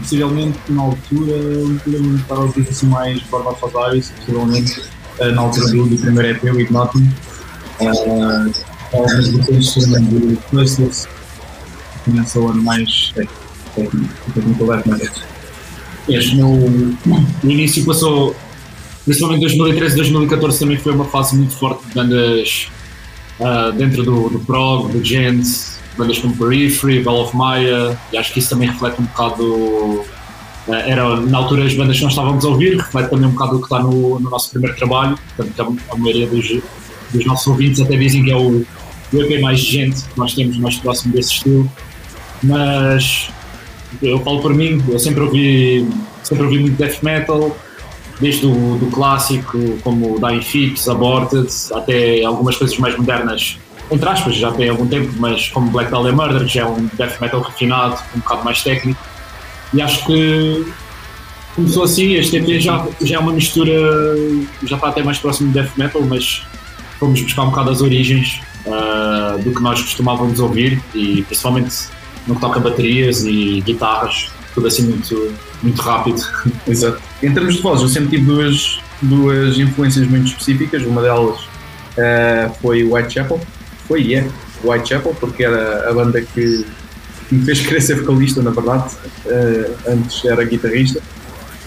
possivelmente 0.00 0.58
na 0.68 0.82
altura 0.82 1.36
estava 2.16 2.44
a 2.44 2.48
dizer 2.48 2.70
assim 2.70 2.86
mais 2.86 3.22
Barba 3.24 3.54
Fataris, 3.54 4.10
possivelmente 4.10 4.80
uh, 5.20 5.32
na 5.32 5.42
altura 5.42 5.68
do, 5.68 5.86
do 5.86 5.96
primeiro 5.98 6.28
EP, 6.30 6.54
o 6.54 6.60
Ignotum. 6.60 7.06
Uh, 7.80 8.52
algumas 8.92 9.28
versões 9.28 9.86
de 9.86 10.36
Clusters, 10.50 11.08
conhece 12.04 12.38
o 12.38 12.48
ano 12.48 12.62
mais 12.62 13.12
técnico 13.74 14.64
black 14.64 14.88
metal. 14.88 15.14
Este 16.08 16.36
no 16.36 16.96
início 17.44 17.84
passou, 17.84 18.34
principalmente 19.04 19.40
2013 19.40 19.94
e 19.94 19.96
2014 19.96 20.58
também 20.58 20.76
foi 20.78 20.92
uma 20.92 21.04
fase 21.04 21.36
muito 21.36 21.54
forte 21.54 21.86
de 21.86 21.94
bandas 21.94 22.68
uh, 23.40 23.72
dentro 23.72 24.02
do, 24.02 24.28
do 24.28 24.38
prog, 24.40 24.92
do 24.92 25.04
gent, 25.04 25.44
bandas 25.96 26.18
como 26.18 26.36
Periphery, 26.36 27.02
Bell 27.02 27.14
of 27.14 27.36
Maya, 27.36 27.98
e 28.12 28.16
acho 28.16 28.32
que 28.32 28.38
isso 28.38 28.50
também 28.50 28.68
reflete 28.68 29.00
um 29.00 29.04
bocado. 29.04 30.04
Eh, 30.68 30.90
era 30.90 31.20
na 31.20 31.38
altura 31.38 31.64
as 31.64 31.74
bandas 31.74 31.96
que 31.96 32.04
nós 32.04 32.12
estávamos 32.12 32.44
a 32.44 32.48
ouvir, 32.48 32.76
reflete 32.76 33.10
também 33.10 33.26
um 33.26 33.32
bocado 33.32 33.56
o 33.56 33.58
que 33.58 33.64
está 33.64 33.80
no, 33.80 34.20
no 34.20 34.30
nosso 34.30 34.50
primeiro 34.50 34.76
trabalho. 34.76 35.18
Portanto, 35.36 35.78
a, 35.90 35.96
maioria 35.96 36.26
dos, 36.26 36.62
dos, 37.12 37.26
nossos 37.26 37.46
ouvintes 37.46 37.80
até 37.80 37.96
dizem 37.96 38.24
que 38.24 38.30
é 38.30 38.36
o, 38.36 38.64
o 39.12 39.22
EP 39.22 39.40
mais 39.40 39.60
gente 39.60 40.02
que 40.02 40.18
nós 40.18 40.34
temos 40.34 40.56
mais 40.58 40.76
próximo 40.76 41.12
desse 41.12 41.32
estilo. 41.32 41.70
Mas 42.42 43.30
eu 44.00 44.18
falo 44.20 44.40
por 44.40 44.54
mim, 44.54 44.82
eu 44.88 44.98
sempre 44.98 45.22
ouvi, 45.22 45.88
sempre 46.22 46.44
ouvi 46.44 46.58
muito 46.58 46.76
death 46.76 47.02
metal, 47.02 47.56
desde 48.22 48.46
o 48.46 48.78
do 48.78 48.86
clássico, 48.86 49.58
como 49.82 50.18
Dying 50.18 50.40
Feet, 50.40 50.88
Aborted, 50.88 51.48
até 51.74 52.24
algumas 52.24 52.56
coisas 52.56 52.78
mais 52.78 52.96
modernas 52.96 53.58
entre 53.92 54.08
aspas, 54.08 54.36
já 54.36 54.50
tem 54.50 54.70
algum 54.70 54.86
tempo, 54.86 55.12
mas 55.18 55.48
como 55.48 55.70
Black 55.70 55.90
Dahlia 55.90 56.12
Murder, 56.12 56.46
que 56.46 56.54
já 56.54 56.62
é 56.62 56.64
um 56.64 56.88
death 56.94 57.20
metal 57.20 57.42
refinado, 57.42 57.98
um 58.16 58.20
bocado 58.20 58.42
mais 58.42 58.62
técnico, 58.62 58.98
e 59.74 59.82
acho 59.82 60.06
que 60.06 60.66
começou 61.54 61.84
assim, 61.84 62.14
este 62.14 62.36
EP 62.36 62.58
já, 62.58 62.86
já 63.02 63.16
é 63.16 63.18
uma 63.18 63.32
mistura, 63.32 63.70
já 64.62 64.76
está 64.76 64.88
até 64.88 65.02
mais 65.02 65.18
próximo 65.18 65.52
de 65.52 65.60
death 65.60 65.76
metal, 65.76 66.00
mas 66.02 66.42
fomos 66.98 67.20
buscar 67.20 67.42
um 67.42 67.50
bocado 67.50 67.70
as 67.70 67.82
origens 67.82 68.40
uh, 68.64 69.38
do 69.42 69.52
que 69.52 69.60
nós 69.60 69.82
costumávamos 69.82 70.40
ouvir, 70.40 70.82
e 70.94 71.22
principalmente 71.22 71.74
no 72.26 72.34
que 72.34 72.40
toca 72.40 72.60
baterias 72.60 73.26
e 73.26 73.60
guitarras, 73.60 74.30
tudo 74.54 74.68
assim 74.68 74.84
muito, 74.84 75.34
muito 75.62 75.80
rápido. 75.80 76.22
Exato. 76.66 77.00
Em 77.22 77.32
termos 77.32 77.56
de 77.56 77.62
voz, 77.62 77.80
eu 77.80 77.88
sempre 77.88 78.10
tive 78.10 78.24
duas, 78.24 78.80
duas 79.00 79.58
influências 79.58 80.06
muito 80.06 80.26
específicas, 80.26 80.82
uma 80.84 81.02
delas 81.02 81.40
uh, 81.40 82.54
foi 82.60 82.84
Whitechapel, 82.84 83.40
foi 83.86 84.14
é 84.14 84.28
Whitechapel, 84.64 85.14
porque 85.18 85.44
era 85.44 85.88
a 85.88 85.92
banda 85.92 86.20
que 86.20 86.64
me 87.30 87.44
fez 87.44 87.60
querer 87.66 87.80
ser 87.80 88.00
vocalista, 88.00 88.42
na 88.42 88.50
verdade. 88.50 88.94
Uh, 89.26 89.74
antes 89.88 90.24
era 90.24 90.44
guitarrista. 90.44 91.00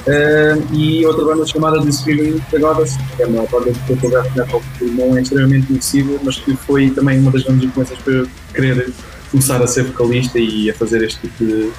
Uh, 0.06 0.62
e 0.72 1.04
outra 1.04 1.26
banda 1.26 1.48
chamada 1.48 1.82
The 1.82 1.92
Screaming 1.92 2.40
Goddess, 2.52 2.96
que 3.16 3.24
é 3.24 3.26
uma 3.26 3.44
banda 3.48 3.72
de 3.72 4.40
metal 4.40 4.62
que 4.78 4.86
não 4.86 5.18
é 5.18 5.22
extremamente 5.22 5.66
conhecida, 5.66 6.20
mas 6.24 6.38
que 6.38 6.56
foi 6.56 6.92
também 6.92 7.20
uma 7.20 7.32
das 7.32 7.44
grandes 7.44 7.68
influências 7.68 7.98
para 8.00 8.14
eu 8.14 8.28
querer 8.54 8.94
começar 9.32 9.62
a 9.62 9.66
ser 9.66 9.84
vocalista 9.86 10.38
e 10.38 10.70
a 10.70 10.76
fazer 10.76 11.04
este 11.04 11.22
tipo 11.22 11.44
de, 11.44 11.72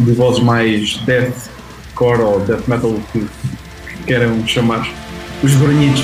de 0.00 0.12
vozes 0.12 0.42
mais 0.42 0.96
deathcore 1.04 2.20
ou 2.20 2.40
death 2.40 2.66
metal 2.68 2.94
que, 3.12 3.20
que 3.20 4.04
queiram 4.06 4.46
chamar 4.46 4.88
os 5.42 5.54
grunhidos. 5.54 6.02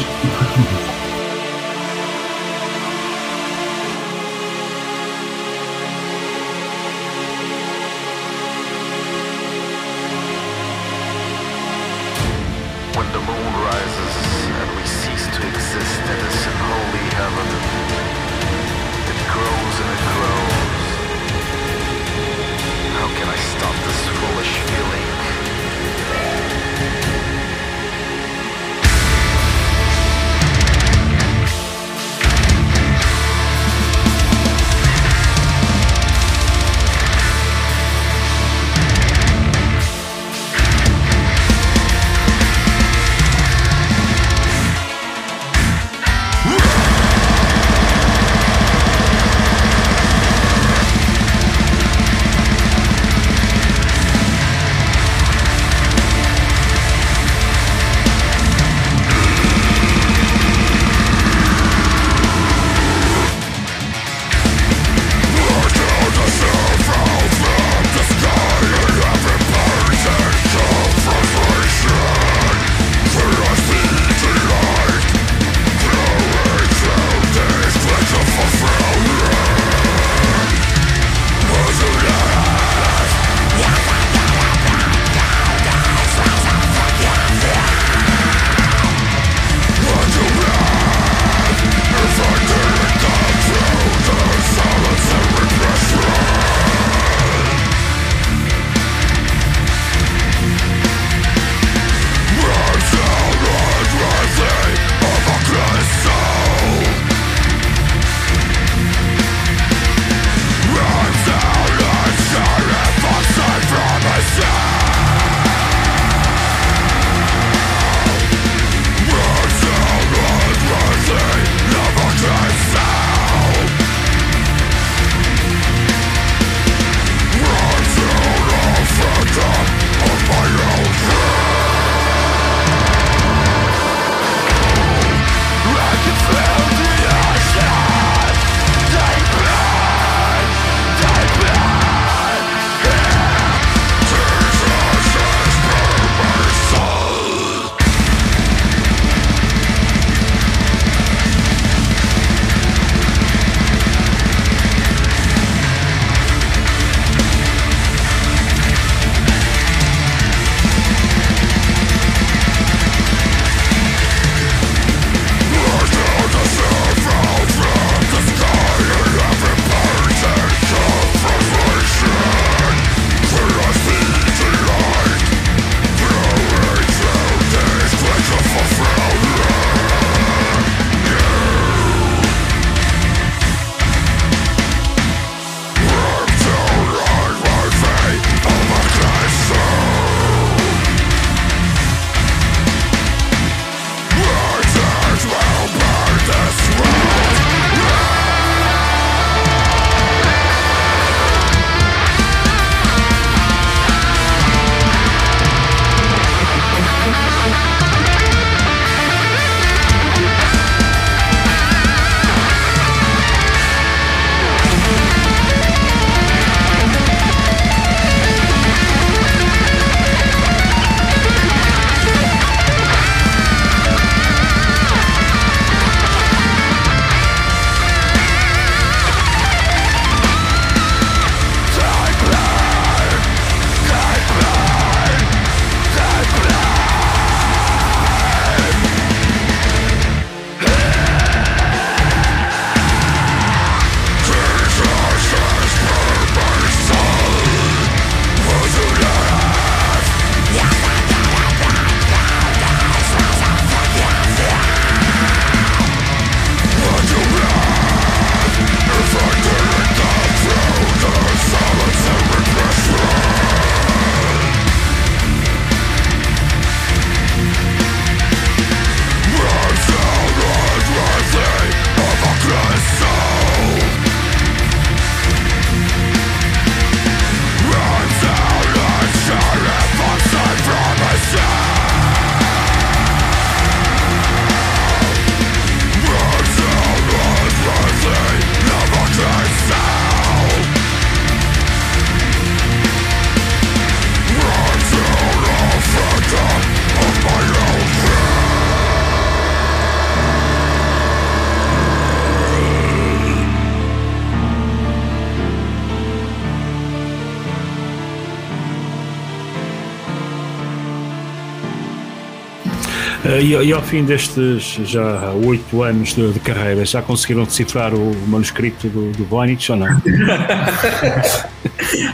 E, 313.40 313.72
ao 313.72 313.82
fim 313.82 314.04
destes 314.04 314.78
já 314.84 315.32
oito 315.32 315.82
anos 315.82 316.14
de, 316.14 316.32
de, 316.32 316.40
carreira, 316.40 316.84
já 316.84 317.00
conseguiram 317.00 317.44
decifrar 317.44 317.94
o 317.94 318.14
manuscrito 318.26 318.88
do, 318.88 319.12
do 319.12 319.24
Voynich 319.24 319.70
ou 319.72 319.78
não? 319.78 319.86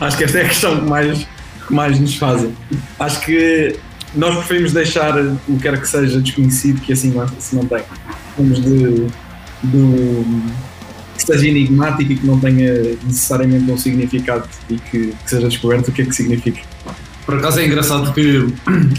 Acho 0.00 0.16
que 0.16 0.24
esta 0.24 0.38
é 0.38 0.42
a 0.42 0.48
questão 0.48 0.80
que 0.80 0.86
mais, 0.86 1.26
que 1.66 1.74
mais 1.74 1.98
nos 1.98 2.16
fazem. 2.16 2.54
Acho 2.98 3.20
que 3.24 3.76
nós 4.14 4.34
preferimos 4.36 4.72
deixar 4.72 5.18
o 5.18 5.36
que 5.46 5.58
quer 5.58 5.80
que 5.80 5.88
seja 5.88 6.20
desconhecido 6.20 6.80
que 6.80 6.92
assim 6.92 7.14
se 7.38 7.56
mantém. 7.56 7.82
Vamos 8.36 8.62
de, 8.62 9.06
do 9.62 10.24
que 11.16 11.22
seja 11.22 11.48
enigmático 11.48 12.12
e 12.12 12.16
que 12.16 12.26
não 12.26 12.38
tenha 12.38 12.72
necessariamente 13.04 13.70
um 13.70 13.76
significado 13.76 14.48
e 14.68 14.76
que, 14.76 15.08
que 15.08 15.30
seja 15.30 15.48
descoberto 15.48 15.88
o 15.88 15.92
que 15.92 16.02
é 16.02 16.04
que 16.04 16.14
significa. 16.14 16.75
Por 17.26 17.38
acaso 17.38 17.58
é 17.58 17.66
engraçado 17.66 18.12
que 18.14 18.46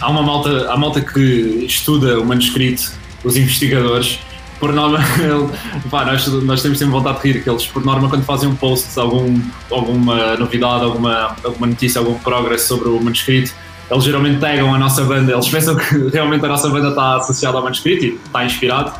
há 0.02 0.10
uma 0.10 0.22
malta, 0.22 0.70
há 0.70 0.76
malta 0.76 0.99
que 0.99 1.66
estuda 1.66 2.20
o 2.20 2.26
manuscrito, 2.26 2.91
os 3.24 3.38
investigadores, 3.38 4.20
por 4.60 4.74
norma, 4.74 4.99
pá, 5.90 6.04
nós, 6.04 6.28
nós 6.44 6.62
temos 6.62 6.78
sempre 6.78 6.91
vontade 6.91 7.22
de 7.22 7.32
rir 7.32 7.44
que 7.44 7.49
eles, 7.49 7.66
por 7.66 7.86
norma, 7.86 8.10
quando 8.10 8.26
fazem 8.26 8.49
um 8.49 8.56
post, 8.56 8.99
algum, 8.99 9.40
alguma 9.72 10.36
novidade, 10.36 10.84
alguma, 10.84 11.36
alguma 11.41 11.68
notícia, 11.68 11.99
algum 11.99 12.16
progresso 12.16 12.68
sobre 12.68 12.90
o 12.90 12.99
manuscrito, 12.99 13.54
eles 13.90 14.04
geralmente 14.04 14.40
tagam 14.40 14.74
a 14.74 14.78
nossa 14.78 15.04
banda, 15.06 15.32
eles 15.32 15.48
pensam 15.48 15.76
que 15.76 15.95
realmente 16.12 16.44
a 16.44 16.49
nossa 16.49 16.70
banda 16.70 16.90
está 16.90 17.16
associada 17.16 17.58
ao 17.58 17.64
manuscrito 17.64 18.06
e 18.06 18.20
está 18.26 18.44
inspirado, 18.44 18.91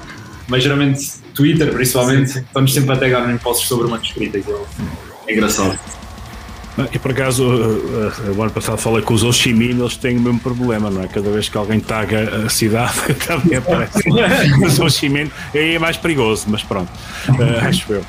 mas 0.48 0.64
geralmente 0.64 1.02
Twitter, 1.36 1.74
principalmente, 1.74 2.40
estamos 2.40 2.74
sempre 2.74 2.94
a 2.94 2.98
tagar 2.98 3.30
em 3.30 3.38
posts 3.38 3.68
sobre 3.68 3.88
o 3.88 3.90
manuscrito, 3.90 4.38
então 4.38 4.62
é 5.28 5.34
engraçado. 5.34 5.78
E 6.92 7.00
por 7.00 7.12
acaso, 7.12 7.44
uh, 7.44 8.08
uh, 8.30 8.38
o 8.38 8.42
ano 8.42 8.52
passado 8.52 8.78
falei 8.78 9.02
com 9.02 9.14
os 9.14 9.46
Minh, 9.48 9.80
eles 9.80 9.98
têm 9.98 10.18
o 10.18 10.22
mesmo 10.22 10.40
problema, 10.40 10.90
não 10.90 11.02
é? 11.02 11.08
Cada 11.08 11.30
vez 11.32 11.50
que 11.50 11.58
alguém 11.58 11.80
taga 11.80 12.46
a 12.46 12.50
cidade, 12.50 12.94
também 13.26 13.58
aparece 13.58 14.04
os 14.84 15.02
Minh, 15.02 15.32
aí 15.54 15.76
é 15.76 15.80
mais 15.80 15.98
perigoso, 15.98 16.46
mas 16.48 16.64
pronto, 16.64 16.90
uh, 17.30 17.68
acho 17.68 17.94
eu. 17.94 18.06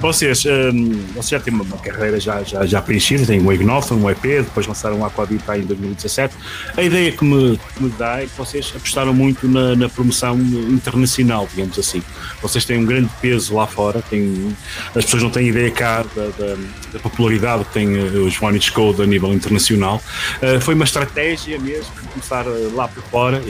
Vocês, 0.00 0.44
um, 0.46 0.92
vocês 1.14 1.28
já 1.28 1.40
têm 1.40 1.54
uma, 1.54 1.64
carreira 1.78 2.18
já, 2.20 2.42
já, 2.42 2.64
já 2.66 2.80
preenchida, 2.82 3.26
têm 3.26 3.40
um 3.40 3.52
Ignothon, 3.52 3.96
um 3.96 4.10
EP, 4.10 4.22
depois 4.22 4.66
lançaram 4.66 4.98
um 4.98 5.04
Aquavita 5.04 5.56
em 5.56 5.62
2017. 5.62 6.34
A 6.76 6.82
ideia 6.82 7.12
que 7.12 7.24
me, 7.24 7.58
que 7.76 7.82
me 7.82 7.90
dá 7.90 8.22
é 8.22 8.26
que 8.26 8.36
vocês 8.36 8.72
apostaram 8.74 9.12
muito 9.12 9.48
na, 9.48 9.74
na, 9.74 9.88
promoção 9.88 10.38
internacional, 10.38 11.48
digamos 11.50 11.78
assim. 11.78 12.02
Vocês 12.42 12.64
têm 12.64 12.78
um 12.78 12.84
grande 12.84 13.10
peso 13.20 13.54
lá 13.54 13.66
fora, 13.66 14.02
têm, 14.02 14.54
as 14.94 15.04
pessoas 15.04 15.22
não 15.22 15.30
têm 15.30 15.48
ideia 15.48 15.70
cá 15.70 16.04
da, 16.14 16.26
da, 16.26 16.56
da 16.92 16.98
popularidade 16.98 17.64
que 17.64 17.72
tem 17.72 17.96
eh, 17.96 18.18
os 18.18 18.36
Vonage 18.36 18.70
Code 18.72 19.02
a 19.02 19.06
nível 19.06 19.32
internacional. 19.32 20.02
Uh, 20.42 20.60
foi 20.60 20.74
uma 20.74 20.84
estratégia 20.84 21.58
mesmo 21.58 21.92
começar 22.12 22.46
eh, 22.46 22.70
lá 22.74 22.88
por 22.88 23.02
fora. 23.04 23.42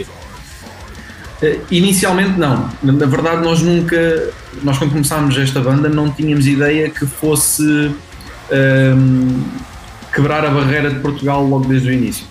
Inicialmente 1.70 2.39
não. 2.39 2.69
Na 2.82 3.06
verdade 3.06 3.43
nós 3.43 3.62
nunca 3.62 4.31
nós 4.62 4.78
quando 4.78 4.93
começámos 4.93 5.39
esta 5.39 5.60
banda 5.60 5.89
não 5.89 6.10
tínhamos 6.10 6.47
ideia 6.47 6.90
que 6.90 7.06
fosse 7.06 7.62
um, 8.51 9.43
quebrar 10.12 10.44
a 10.44 10.51
barreira 10.51 10.90
de 10.90 11.01
Portugal 11.01 11.47
logo 11.47 11.66
desde 11.66 11.90
o 11.90 11.93
início. 11.93 12.27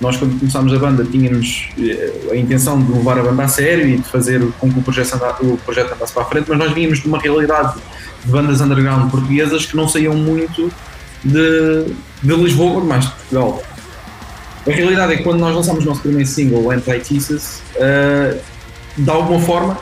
Nós 0.00 0.16
quando 0.16 0.38
começámos 0.38 0.72
a 0.72 0.78
banda 0.78 1.04
tínhamos 1.04 1.68
eh, 1.78 2.30
a 2.32 2.36
intenção 2.36 2.82
de 2.82 2.90
levar 2.90 3.18
a 3.18 3.22
banda 3.22 3.44
a 3.44 3.48
sério 3.48 3.86
e 3.86 3.98
de 3.98 4.08
fazer 4.08 4.40
com 4.58 4.72
que 4.72 4.78
o 4.78 4.82
projeto, 4.82 5.14
andasse, 5.14 5.44
o 5.44 5.58
projeto 5.58 5.92
andasse 5.92 6.12
para 6.14 6.22
a 6.22 6.24
frente, 6.24 6.48
mas 6.48 6.58
nós 6.58 6.72
vínhamos 6.72 7.00
de 7.00 7.06
uma 7.06 7.18
realidade 7.18 7.78
de 8.24 8.30
bandas 8.30 8.62
underground 8.62 9.10
portuguesas 9.10 9.66
que 9.66 9.76
não 9.76 9.86
saíam 9.86 10.14
muito 10.14 10.72
de, 11.22 11.94
de 12.22 12.34
Lisboa, 12.34 12.82
mais 12.82 13.04
de 13.04 13.10
Portugal. 13.10 13.62
A 14.70 14.72
realidade 14.72 15.14
é 15.14 15.16
que 15.16 15.22
quando 15.24 15.40
nós 15.40 15.54
lançámos 15.54 15.84
o 15.84 15.88
nosso 15.88 16.00
primeiro 16.00 16.28
single, 16.28 16.70
Anti-Thesis, 16.70 17.60
uh, 17.74 18.38
de 18.96 19.10
alguma 19.10 19.40
forma 19.40 19.78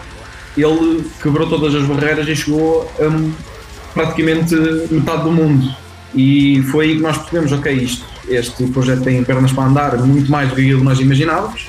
ele 0.56 1.05
quebrou 1.23 1.48
todas 1.48 1.74
as 1.74 1.85
barreiras 1.85 2.27
e 2.27 2.35
chegou 2.35 2.90
a 2.98 3.93
praticamente 3.93 4.55
metade 4.90 5.24
do 5.24 5.31
mundo. 5.31 5.69
E 6.15 6.62
foi 6.70 6.86
aí 6.86 6.97
que 6.97 7.02
nós 7.02 7.19
percebemos, 7.19 7.52
ok, 7.52 7.73
isto, 7.73 8.05
este 8.28 8.66
projeto 8.69 9.02
tem 9.02 9.23
pernas 9.23 9.52
para 9.52 9.65
andar 9.65 9.98
muito 9.98 10.31
mais 10.31 10.48
do 10.48 10.56
que 10.56 10.73
nós 10.74 10.98
imaginávamos. 10.98 11.69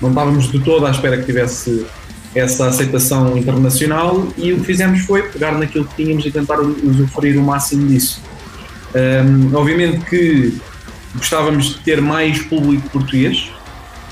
Não 0.00 0.10
estávamos 0.10 0.52
de 0.52 0.60
todo 0.60 0.86
à 0.86 0.90
espera 0.90 1.16
que 1.16 1.24
tivesse 1.24 1.86
essa 2.34 2.68
aceitação 2.68 3.36
internacional 3.36 4.28
e 4.36 4.52
o 4.52 4.58
que 4.58 4.66
fizemos 4.66 5.00
foi 5.00 5.22
pegar 5.22 5.52
naquilo 5.52 5.86
que 5.86 5.96
tínhamos 5.96 6.24
e 6.26 6.30
tentar 6.30 6.60
usufruir 6.60 7.38
o 7.38 7.42
máximo 7.42 7.88
disso. 7.88 8.22
Um, 8.94 9.54
obviamente 9.56 10.04
que 10.04 10.60
gostávamos 11.14 11.74
de 11.74 11.80
ter 11.80 12.00
mais 12.00 12.40
público 12.42 12.88
português, 12.90 13.50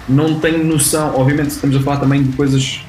não 0.08 0.38
tenho 0.38 0.64
noção, 0.64 1.14
obviamente 1.16 1.50
estamos 1.50 1.76
a 1.76 1.80
falar 1.80 1.98
também 1.98 2.22
de 2.22 2.36
coisas 2.36 2.80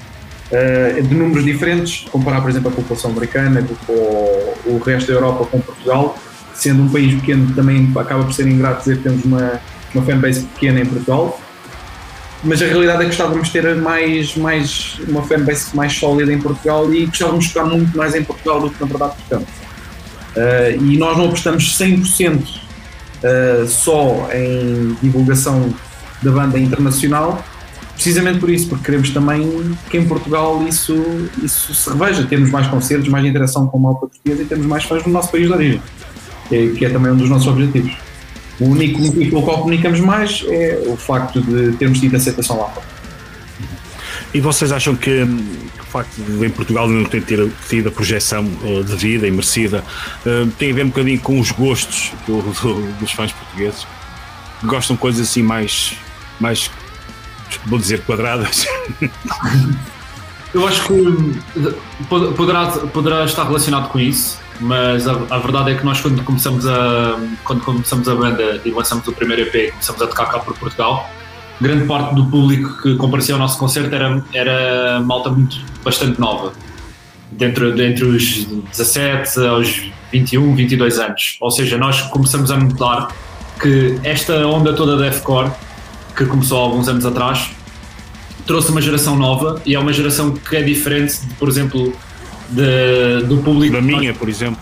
uh, 0.51 1.01
de 1.01 1.15
números 1.15 1.43
diferentes, 1.43 2.05
comparar, 2.09 2.41
por 2.41 2.49
exemplo, 2.49 2.69
a 2.69 2.71
população 2.71 3.11
americana 3.11 3.67
com 3.85 3.93
o 4.65 4.81
resto 4.85 5.07
da 5.07 5.13
Europa 5.13 5.45
com 5.45 5.59
Portugal, 5.59 6.17
sendo 6.53 6.83
um 6.83 6.89
país 6.89 7.13
pequeno 7.15 7.53
também 7.53 7.91
acaba 7.95 8.23
por 8.23 8.33
ser 8.33 8.47
ingrato 8.47 8.79
dizer 8.79 8.97
que 8.97 9.03
temos 9.03 9.25
uma, 9.25 9.59
uma 9.93 10.03
fanbase 10.03 10.45
pequena 10.45 10.79
em 10.79 10.85
Portugal, 10.85 11.39
mas 12.43 12.61
a 12.61 12.65
realidade 12.65 12.99
é 12.99 13.01
que 13.01 13.07
gostávamos 13.07 13.47
de 13.47 13.53
ter 13.53 13.75
mais, 13.75 14.35
mais, 14.35 14.99
uma 15.07 15.23
fanbase 15.23 15.75
mais 15.75 15.93
sólida 15.93 16.31
em 16.31 16.39
Portugal 16.39 16.93
e 16.93 17.07
gostávamos 17.07 17.45
de 17.45 17.49
ficar 17.49 17.65
muito 17.65 17.97
mais 17.97 18.13
em 18.13 18.23
Portugal 18.23 18.61
do 18.61 18.69
que 18.69 18.79
na 18.79 18.87
verdade 18.87 19.13
estamos. 19.21 19.49
Uh, 19.49 20.83
e 20.83 20.97
nós 20.97 21.17
não 21.17 21.25
apostamos 21.25 21.77
100% 21.79 22.66
uh, 23.23 23.67
só 23.67 24.29
em 24.33 24.95
divulgação 25.01 25.73
da 26.21 26.31
banda 26.31 26.59
internacional, 26.59 27.43
precisamente 27.93 28.39
por 28.39 28.49
isso, 28.49 28.67
porque 28.69 28.85
queremos 28.85 29.09
também 29.09 29.75
que 29.89 29.97
em 29.97 30.07
Portugal 30.07 30.63
isso, 30.67 30.95
isso 31.43 31.73
se 31.73 31.89
reveja. 31.89 32.25
Temos 32.25 32.49
mais 32.49 32.67
concertos, 32.67 33.07
mais 33.09 33.25
interação 33.25 33.67
com 33.67 33.77
a 33.77 33.81
malta 33.81 34.07
portuguesa 34.07 34.41
e 34.43 34.45
temos 34.45 34.65
mais 34.65 34.83
fãs 34.83 35.05
no 35.05 35.11
nosso 35.11 35.31
país 35.31 35.47
de 35.47 35.53
origem, 35.53 35.81
que 36.49 36.55
é, 36.55 36.67
que 36.69 36.85
é 36.85 36.89
também 36.89 37.11
um 37.11 37.17
dos 37.17 37.29
nossos 37.29 37.47
objetivos. 37.47 37.95
O 38.59 38.65
único 38.65 38.99
motivo 38.99 39.29
pelo 39.29 39.43
qual 39.43 39.59
comunicamos 39.59 39.99
mais 39.99 40.43
é 40.47 40.83
o 40.87 40.97
facto 40.97 41.41
de 41.41 41.73
termos 41.77 41.99
tido 41.99 42.15
aceitação 42.15 42.59
lá 42.59 42.69
fora. 42.69 42.85
E 44.33 44.39
vocês 44.39 44.71
acham 44.71 44.95
que, 44.95 45.25
facto 45.87 46.15
de 46.15 46.45
em 46.45 46.49
Portugal 46.49 46.87
não 46.87 47.05
ter 47.05 47.23
tido 47.23 47.89
a 47.89 47.91
projeção 47.91 48.45
uh, 48.45 48.83
devida 48.83 49.27
e 49.27 49.31
merecida 49.31 49.83
uh, 50.25 50.47
tem 50.51 50.71
a 50.71 50.75
ver 50.75 50.85
um 50.85 50.89
bocadinho 50.89 51.19
com 51.19 51.39
os 51.39 51.51
gostos 51.51 52.11
do, 52.25 52.41
do, 52.41 52.91
dos 52.99 53.11
fãs 53.11 53.31
portugueses? 53.31 53.87
Gostam 54.63 54.95
de 54.95 55.01
coisas 55.01 55.29
assim 55.29 55.43
mais, 55.43 55.93
mais 56.39 56.69
vou 57.65 57.79
dizer 57.79 58.01
quadradas. 58.01 58.65
Eu 60.53 60.65
acho 60.65 60.87
que 60.87 61.39
poderá, 62.09 62.67
poderá 62.93 63.25
estar 63.25 63.43
relacionado 63.43 63.89
com 63.89 63.99
isso, 63.99 64.39
mas 64.59 65.07
a, 65.07 65.11
a, 65.29 65.37
verdade 65.39 65.71
é 65.71 65.75
que 65.75 65.85
nós 65.85 65.99
quando 65.99 66.23
começamos 66.23 66.65
a 66.65 67.19
quando 67.43 67.61
começamos 67.61 68.07
a 68.07 68.15
banda 68.15 68.61
e 68.63 68.71
lançamos 68.71 69.07
o 69.07 69.11
primeiro 69.11 69.43
EP, 69.43 69.71
começamos 69.71 70.01
a 70.01 70.07
tocar 70.07 70.25
cá 70.27 70.39
por 70.39 70.57
Portugal, 70.57 71.11
grande 71.59 71.85
parte 71.85 72.15
do 72.15 72.25
público 72.25 72.81
que 72.81 72.95
comparecia 72.95 73.35
ao 73.35 73.39
nosso 73.39 73.57
concerto 73.57 73.93
era, 73.93 74.23
era 74.33 74.99
malta 75.01 75.29
muito 75.29 75.59
bastante 75.83 76.19
nova, 76.19 76.53
dentro, 77.31 77.81
entre 77.81 78.05
os 78.05 78.45
17 78.45 79.39
aos 79.45 79.91
21, 80.11 80.55
22 80.55 80.99
anos. 80.99 81.37
Ou 81.41 81.51
seja, 81.51 81.77
nós 81.77 82.01
começamos 82.03 82.51
a 82.51 82.57
notar 82.57 83.09
que 83.59 83.99
esta 84.03 84.45
onda 84.47 84.73
toda 84.73 84.95
da 84.95 85.09
deathcore 85.09 85.51
que 86.15 86.25
começou 86.25 86.59
há 86.59 86.63
alguns 86.63 86.87
anos 86.87 87.05
atrás, 87.05 87.51
trouxe 88.45 88.71
uma 88.71 88.81
geração 88.81 89.15
nova 89.15 89.61
e 89.65 89.75
é 89.75 89.79
uma 89.79 89.93
geração 89.93 90.33
que 90.33 90.55
é 90.55 90.63
diferente, 90.63 91.19
por 91.37 91.47
exemplo, 91.47 91.93
de, 92.49 93.23
do 93.27 93.37
público. 93.37 93.73
Da 93.73 93.81
minha, 93.81 94.13
por 94.13 94.27
exemplo. 94.27 94.57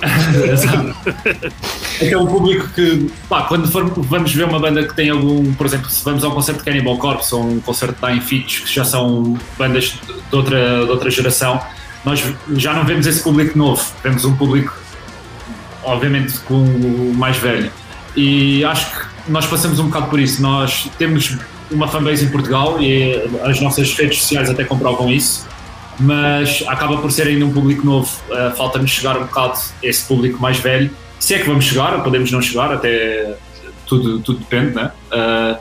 é 2.00 2.16
um 2.16 2.26
público 2.26 2.68
que, 2.68 3.10
pá, 3.28 3.42
quando 3.42 3.70
for, 3.70 3.84
vamos 4.04 4.32
ver 4.32 4.44
uma 4.44 4.58
banda 4.58 4.86
que 4.86 4.94
tem 4.94 5.10
algum, 5.10 5.52
por 5.54 5.66
exemplo, 5.66 5.90
se 5.90 6.04
vamos 6.04 6.24
ao 6.24 6.32
concerto 6.32 6.60
de 6.60 6.64
Cannibal 6.64 6.96
Corpse 6.98 7.34
ou 7.34 7.42
um 7.42 7.60
concerto 7.60 7.94
de 7.94 8.20
Dying 8.20 8.42
que 8.42 8.72
já 8.72 8.84
são 8.84 9.38
bandas 9.58 9.98
de 10.30 10.36
outra, 10.36 10.84
de 10.84 10.90
outra 10.90 11.10
geração, 11.10 11.60
nós 12.04 12.22
já 12.54 12.72
não 12.72 12.84
vemos 12.84 13.06
esse 13.06 13.22
público 13.22 13.58
novo, 13.58 13.84
vemos 14.02 14.24
um 14.24 14.34
público, 14.34 14.74
obviamente, 15.84 16.38
com 16.40 16.62
o 16.62 17.12
mais 17.14 17.36
velho. 17.36 17.70
E 18.16 18.64
acho 18.64 18.90
que 18.90 19.30
nós 19.30 19.46
passamos 19.46 19.78
um 19.78 19.86
bocado 19.86 20.06
por 20.06 20.18
isso. 20.18 20.42
Nós 20.42 20.88
temos 20.98 21.38
uma 21.70 21.86
fanbase 21.86 22.24
em 22.24 22.28
Portugal 22.28 22.80
e 22.80 23.14
as 23.44 23.60
nossas 23.60 23.92
redes 23.94 24.18
sociais 24.18 24.50
até 24.50 24.64
comprovam 24.64 25.10
isso, 25.10 25.46
mas 26.00 26.64
acaba 26.66 26.96
por 26.96 27.12
ser 27.12 27.26
ainda 27.26 27.44
um 27.44 27.52
público 27.52 27.84
novo. 27.84 28.10
Uh, 28.30 28.56
Falta-nos 28.56 28.90
chegar 28.90 29.16
um 29.18 29.24
bocado 29.24 29.58
esse 29.82 30.06
público 30.06 30.40
mais 30.40 30.58
velho. 30.58 30.90
Se 31.18 31.34
é 31.34 31.38
que 31.38 31.46
vamos 31.46 31.66
chegar, 31.66 32.02
podemos 32.02 32.32
não 32.32 32.40
chegar, 32.40 32.72
até 32.72 33.36
tudo, 33.86 34.20
tudo 34.20 34.38
depende, 34.38 34.74
né? 34.74 34.90
Uh, 35.12 35.58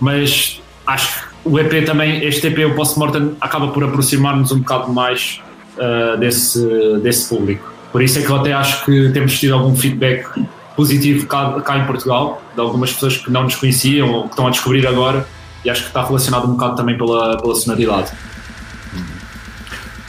mas 0.00 0.60
acho 0.86 1.20
que 1.20 1.32
o 1.44 1.58
EP 1.58 1.84
também, 1.84 2.24
este 2.24 2.46
EP, 2.46 2.70
o 2.70 2.74
Post 2.74 2.98
Mortem, 2.98 3.36
acaba 3.40 3.68
por 3.68 3.84
aproximar-nos 3.84 4.50
um 4.52 4.60
bocado 4.60 4.92
mais 4.92 5.40
uh, 5.76 6.16
desse, 6.18 6.66
desse 7.02 7.28
público. 7.28 7.70
Por 7.90 8.02
isso 8.02 8.18
é 8.18 8.22
que 8.22 8.30
eu 8.30 8.36
até 8.36 8.52
acho 8.52 8.84
que 8.86 9.10
temos 9.10 9.38
tido 9.38 9.54
algum 9.54 9.76
feedback 9.76 10.26
positivo 10.74 11.26
cá, 11.26 11.60
cá, 11.60 11.78
em 11.78 11.84
Portugal, 11.84 12.42
de 12.54 12.60
algumas 12.60 12.92
pessoas 12.92 13.18
que 13.18 13.30
não 13.30 13.42
nos 13.42 13.56
conheciam 13.56 14.10
ou 14.10 14.22
que 14.24 14.30
estão 14.30 14.46
a 14.46 14.50
descobrir 14.50 14.86
agora 14.86 15.26
e 15.64 15.70
acho 15.70 15.82
que 15.82 15.88
está 15.88 16.02
relacionado 16.02 16.46
um 16.46 16.52
bocado 16.52 16.76
também 16.76 16.96
pela, 16.96 17.36
pela 17.36 17.54
sonoridade. 17.54 18.10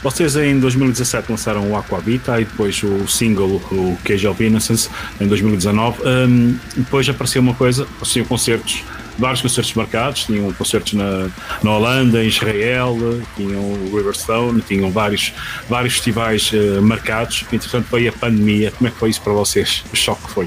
Vocês 0.04 0.36
em 0.36 0.60
2017 0.60 1.30
lançaram 1.30 1.70
o 1.70 1.74
Aquavita 1.74 2.38
e 2.38 2.44
depois 2.44 2.82
o 2.82 3.08
single, 3.08 3.56
o 3.72 3.96
Cage 4.04 4.28
of 4.28 4.44
Innocence, 4.44 4.90
em 5.18 5.26
2019. 5.26 6.02
Um, 6.06 6.58
depois 6.76 7.08
apareceu 7.08 7.40
uma 7.40 7.54
coisa, 7.54 7.86
tinham 8.02 8.26
concertos, 8.26 8.84
vários 9.18 9.40
concertos 9.40 9.72
marcados, 9.72 10.24
tinham 10.24 10.52
concertos 10.52 10.92
na, 10.92 11.30
na 11.62 11.70
Holanda, 11.70 12.22
em 12.22 12.28
Israel, 12.28 12.98
tinham 13.34 13.62
o 13.62 13.96
Riverstone, 13.96 14.60
tinham 14.60 14.90
vários, 14.90 15.32
vários 15.70 15.94
festivais 15.94 16.52
uh, 16.52 16.82
marcados. 16.82 17.42
Entretanto, 17.50 17.86
veio 17.90 18.10
a 18.10 18.12
pandemia. 18.12 18.72
Como 18.72 18.86
é 18.86 18.90
que 18.90 18.98
foi 18.98 19.08
isso 19.08 19.22
para 19.22 19.32
vocês? 19.32 19.84
O 19.90 19.96
choque 19.96 20.22
que 20.26 20.30
foi? 20.32 20.46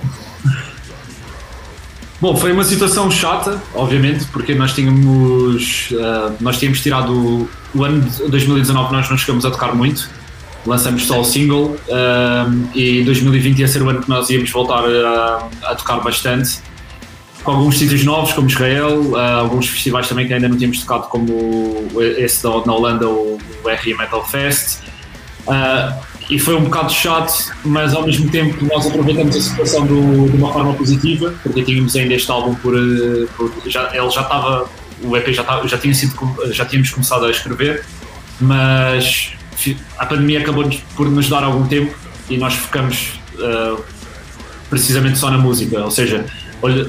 Bom, 2.19 2.35
foi 2.35 2.51
uma 2.51 2.63
situação 2.63 3.11
chata, 3.11 3.61
obviamente, 3.75 4.25
porque 4.25 4.55
nós 4.55 4.73
tínhamos, 4.73 5.91
uh, 5.91 6.33
nós 6.39 6.57
tínhamos 6.57 6.81
tirado 6.81 7.13
o, 7.13 7.49
o, 7.75 7.83
ano 7.83 8.01
de 8.01 8.27
2019, 8.27 8.91
nós 8.91 9.07
não 9.07 9.17
chegamos 9.17 9.45
a 9.45 9.51
tocar 9.51 9.75
muito, 9.75 10.09
lançamos 10.65 11.05
só 11.05 11.19
o 11.19 11.23
single 11.23 11.77
uh, 11.87 12.69
e 12.73 13.03
2020 13.03 13.59
ia 13.59 13.67
ser 13.67 13.83
o 13.83 13.89
ano 13.89 14.01
que 14.01 14.09
nós 14.09 14.31
íamos 14.31 14.49
voltar 14.49 14.83
a, 14.83 15.47
a 15.63 15.75
tocar 15.75 15.99
bastante, 15.99 16.59
com 17.43 17.51
alguns 17.51 17.77
sítios 17.77 18.03
novos, 18.03 18.33
como 18.33 18.47
Israel, 18.47 18.99
uh, 19.11 19.17
alguns 19.17 19.67
festivais 19.67 20.09
também 20.09 20.25
que 20.25 20.33
ainda 20.33 20.49
não 20.49 20.57
tínhamos 20.57 20.79
tocado, 20.79 21.09
como 21.09 21.85
esse 22.17 22.41
da, 22.41 22.49
na 22.65 22.73
Holanda, 22.73 23.07
o, 23.07 23.37
o 23.63 23.69
RE 23.69 23.93
Metal 23.93 24.25
Fest. 24.25 24.79
Uh, 25.45 26.16
e 26.29 26.37
foi 26.37 26.55
um 26.55 26.65
bocado 26.65 26.91
chato, 26.91 27.51
mas 27.63 27.93
ao 27.93 28.05
mesmo 28.05 28.29
tempo 28.29 28.65
nós 28.65 28.85
aproveitamos 28.85 29.35
a 29.35 29.41
situação 29.41 29.85
do, 29.85 30.29
de 30.29 30.37
uma 30.37 30.51
forma 30.51 30.73
positiva, 30.73 31.33
porque 31.41 31.63
tínhamos 31.63 31.95
ainda 31.95 32.13
este 32.13 32.29
álbum 32.29 32.53
por, 32.55 32.75
eh, 32.75 33.25
por 33.37 33.51
já, 33.65 33.89
ele 33.93 34.09
já 34.09 34.21
estava, 34.21 34.69
o 35.03 35.15
EP 35.15 35.29
já, 35.29 35.41
estava, 35.41 35.67
já 35.67 35.77
tinha 35.77 35.93
sido, 35.93 36.13
já 36.51 36.65
tínhamos 36.65 36.89
começado 36.91 37.25
a 37.25 37.31
escrever, 37.31 37.85
mas 38.41 39.31
a 39.97 40.05
pandemia 40.05 40.41
acabou 40.41 40.69
por 40.95 41.09
nos 41.09 41.29
dar 41.29 41.43
algum 41.43 41.65
tempo 41.65 41.95
e 42.29 42.37
nós 42.37 42.53
focamos 42.53 43.19
uh, 43.35 43.81
precisamente 44.69 45.17
só 45.17 45.31
na 45.31 45.37
música, 45.37 45.79
ou 45.79 45.89
seja, 45.89 46.25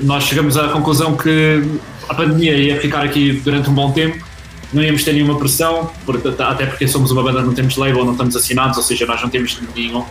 nós 0.02 0.24
chegamos 0.24 0.56
à 0.56 0.68
conclusão 0.68 1.16
que 1.16 1.62
a 2.08 2.14
pandemia 2.14 2.56
ia 2.56 2.80
ficar 2.80 3.04
aqui 3.04 3.32
durante 3.32 3.70
um 3.70 3.74
bom 3.74 3.92
tempo 3.92 4.27
não 4.72 4.82
íamos 4.82 5.04
ter 5.04 5.12
nenhuma 5.12 5.38
pressão, 5.38 5.90
até 6.38 6.66
porque 6.66 6.86
somos 6.86 7.10
uma 7.10 7.22
banda, 7.22 7.42
não 7.42 7.54
temos 7.54 7.76
label, 7.76 8.04
não 8.04 8.12
estamos 8.12 8.36
assinados, 8.36 8.76
ou 8.76 8.82
seja, 8.82 9.06
nós 9.06 9.20
não 9.22 9.28
temos 9.28 9.58
nenhum, 9.74 10.04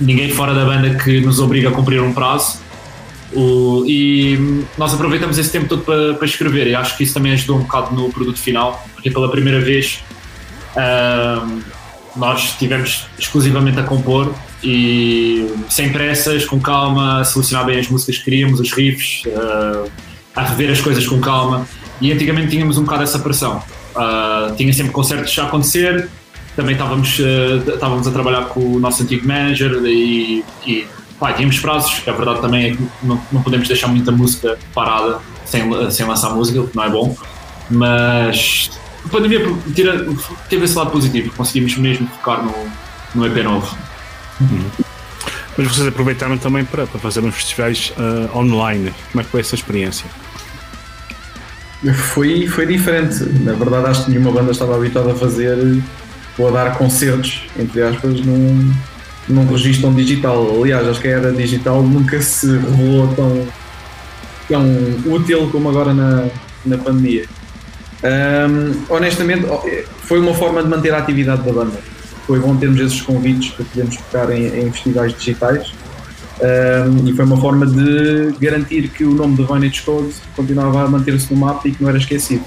ninguém 0.00 0.30
fora 0.30 0.54
da 0.54 0.64
banda 0.64 0.94
que 0.96 1.20
nos 1.20 1.38
obriga 1.38 1.68
a 1.68 1.72
cumprir 1.72 2.02
um 2.02 2.12
prazo. 2.12 2.58
O, 3.32 3.84
e 3.86 4.64
nós 4.78 4.94
aproveitamos 4.94 5.36
esse 5.36 5.50
tempo 5.50 5.68
todo 5.68 5.82
para, 5.82 6.14
para, 6.14 6.26
escrever 6.26 6.66
e 6.66 6.74
acho 6.74 6.96
que 6.96 7.04
isso 7.04 7.12
também 7.12 7.32
ajudou 7.32 7.58
um 7.58 7.60
bocado 7.60 7.94
no 7.94 8.10
produto 8.10 8.38
final, 8.38 8.82
porque 8.94 9.10
pela 9.10 9.30
primeira 9.30 9.60
vez 9.60 10.02
nós 12.16 12.44
estivemos 12.44 13.06
exclusivamente 13.18 13.78
a 13.78 13.82
compor 13.82 14.34
e 14.62 15.54
sem 15.68 15.92
pressas, 15.92 16.44
com 16.44 16.58
calma, 16.58 17.20
a 17.20 17.24
selecionar 17.24 17.66
bem 17.66 17.78
as 17.78 17.88
músicas 17.88 18.18
que 18.18 18.24
queríamos, 18.24 18.58
os 18.60 18.72
riffs, 18.72 19.22
uh, 19.26 19.88
a 20.34 20.42
rever 20.42 20.70
as 20.70 20.80
coisas 20.80 21.06
com 21.06 21.20
calma 21.20 21.66
e 22.00 22.12
antigamente 22.12 22.48
tínhamos 22.48 22.78
um 22.78 22.84
bocado 22.84 23.02
essa 23.02 23.18
pressão. 23.18 23.62
Uh, 23.94 24.54
tinha 24.56 24.72
sempre 24.72 24.92
concertos 24.92 25.36
a 25.38 25.44
acontecer, 25.44 26.08
também 26.54 26.74
estávamos, 26.74 27.18
uh, 27.18 27.74
estávamos 27.74 28.06
a 28.06 28.10
trabalhar 28.10 28.46
com 28.46 28.60
o 28.60 28.80
nosso 28.80 29.02
antigo 29.02 29.26
manager 29.26 29.72
e, 29.84 30.44
e 30.66 30.86
pá, 31.18 31.32
tínhamos 31.32 31.58
prazos, 31.58 32.02
a 32.06 32.12
verdade 32.12 32.40
também 32.40 32.66
é 32.66 32.76
que 32.76 32.88
não, 33.02 33.20
não 33.32 33.42
podemos 33.42 33.66
deixar 33.66 33.88
muita 33.88 34.12
música 34.12 34.58
parada 34.74 35.18
sem, 35.44 35.90
sem 35.90 36.06
lançar 36.06 36.30
música, 36.30 36.60
o 36.60 36.68
que 36.68 36.76
não 36.76 36.84
é 36.84 36.90
bom. 36.90 37.16
Mas 37.70 38.70
a 39.04 39.08
pandemia 39.08 39.40
tira, 39.74 40.06
teve 40.48 40.64
esse 40.64 40.76
lado 40.76 40.90
positivo, 40.90 41.32
conseguimos 41.36 41.76
mesmo 41.76 42.06
focar 42.08 42.42
no, 42.42 42.54
no 43.14 43.26
EP 43.26 43.44
novo. 43.44 43.76
Uhum. 44.40 44.64
Mas 45.56 45.66
vocês 45.66 45.88
aproveitaram 45.88 46.38
também 46.38 46.64
para, 46.64 46.86
para 46.86 47.00
fazer 47.00 47.20
uns 47.24 47.34
festivais 47.34 47.92
uh, 47.96 48.38
online. 48.38 48.94
Como 49.10 49.20
é 49.20 49.24
que 49.24 49.30
foi 49.30 49.40
essa 49.40 49.56
experiência? 49.56 50.08
Foi, 51.94 52.46
foi 52.48 52.66
diferente. 52.66 53.24
Na 53.44 53.52
verdade, 53.52 53.86
acho 53.86 54.04
que 54.04 54.10
nenhuma 54.10 54.32
banda 54.32 54.50
estava 54.50 54.76
habituada 54.76 55.12
a 55.12 55.14
fazer 55.14 55.56
ou 56.36 56.48
a 56.48 56.50
dar 56.50 56.78
concertos, 56.78 57.42
entre 57.58 57.82
aspas, 57.82 58.20
num, 58.20 58.72
num 59.28 59.46
registro 59.46 59.92
digital. 59.92 60.60
Aliás, 60.60 60.88
acho 60.88 61.00
que 61.00 61.08
a 61.08 61.12
era 61.12 61.32
digital 61.32 61.82
nunca 61.82 62.20
se 62.20 62.46
revelou 62.46 63.08
tão, 63.14 63.46
tão 64.48 64.64
útil 65.06 65.48
como 65.50 65.68
agora 65.68 65.94
na, 65.94 66.26
na 66.66 66.78
pandemia. 66.78 67.26
Um, 68.02 68.94
honestamente, 68.94 69.46
foi 70.02 70.20
uma 70.20 70.34
forma 70.34 70.62
de 70.62 70.68
manter 70.68 70.92
a 70.94 70.98
atividade 70.98 71.42
da 71.42 71.52
banda. 71.52 71.78
Foi 72.26 72.40
bom 72.40 72.56
termos 72.56 72.80
esses 72.80 73.00
convites 73.00 73.52
para 73.52 73.64
podermos 73.64 73.96
tocar 73.96 74.30
em, 74.30 74.46
em 74.46 74.72
festivais 74.72 75.14
digitais 75.14 75.72
um, 76.40 77.08
e 77.08 77.12
foi 77.14 77.24
uma 77.24 77.36
forma 77.36 77.66
de 77.66 78.32
garantir 78.40 78.88
que 78.88 79.04
o 79.04 79.12
nome 79.12 79.36
do 79.36 79.46
Vintage 79.46 79.82
Code 79.82 80.14
continuava 80.36 80.84
a 80.84 80.88
manter-se 80.88 81.32
no 81.32 81.40
mapa 81.40 81.66
e 81.66 81.72
que 81.72 81.82
não 81.82 81.88
era 81.88 81.98
esquecido. 81.98 82.44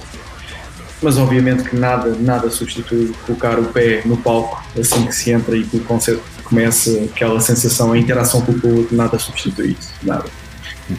Mas 1.01 1.17
obviamente 1.17 1.63
que 1.63 1.75
nada, 1.75 2.15
nada 2.19 2.49
substitui 2.49 3.11
colocar 3.25 3.59
o 3.59 3.65
pé 3.65 4.01
no 4.05 4.15
palco 4.17 4.63
assim 4.79 5.05
que 5.05 5.15
se 5.15 5.31
entra 5.31 5.57
e 5.57 5.63
que 5.63 5.77
o 5.77 5.79
concerto 5.81 6.21
começa, 6.43 6.91
aquela 7.03 7.39
sensação, 7.39 7.91
a 7.91 7.97
interação 7.97 8.41
com 8.41 8.51
o 8.51 8.59
público, 8.59 8.95
nada 8.95 9.17
substitui 9.17 9.75
isso, 9.79 9.91
nada. 10.03 10.25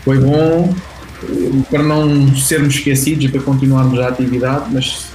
Foi 0.05 0.19
bom 0.19 0.75
para 1.71 1.83
não 1.83 2.35
sermos 2.35 2.75
esquecidos 2.75 3.25
e 3.25 3.29
para 3.29 3.41
continuarmos 3.43 3.99
a 4.01 4.09
atividade, 4.09 4.65
mas 4.73 5.07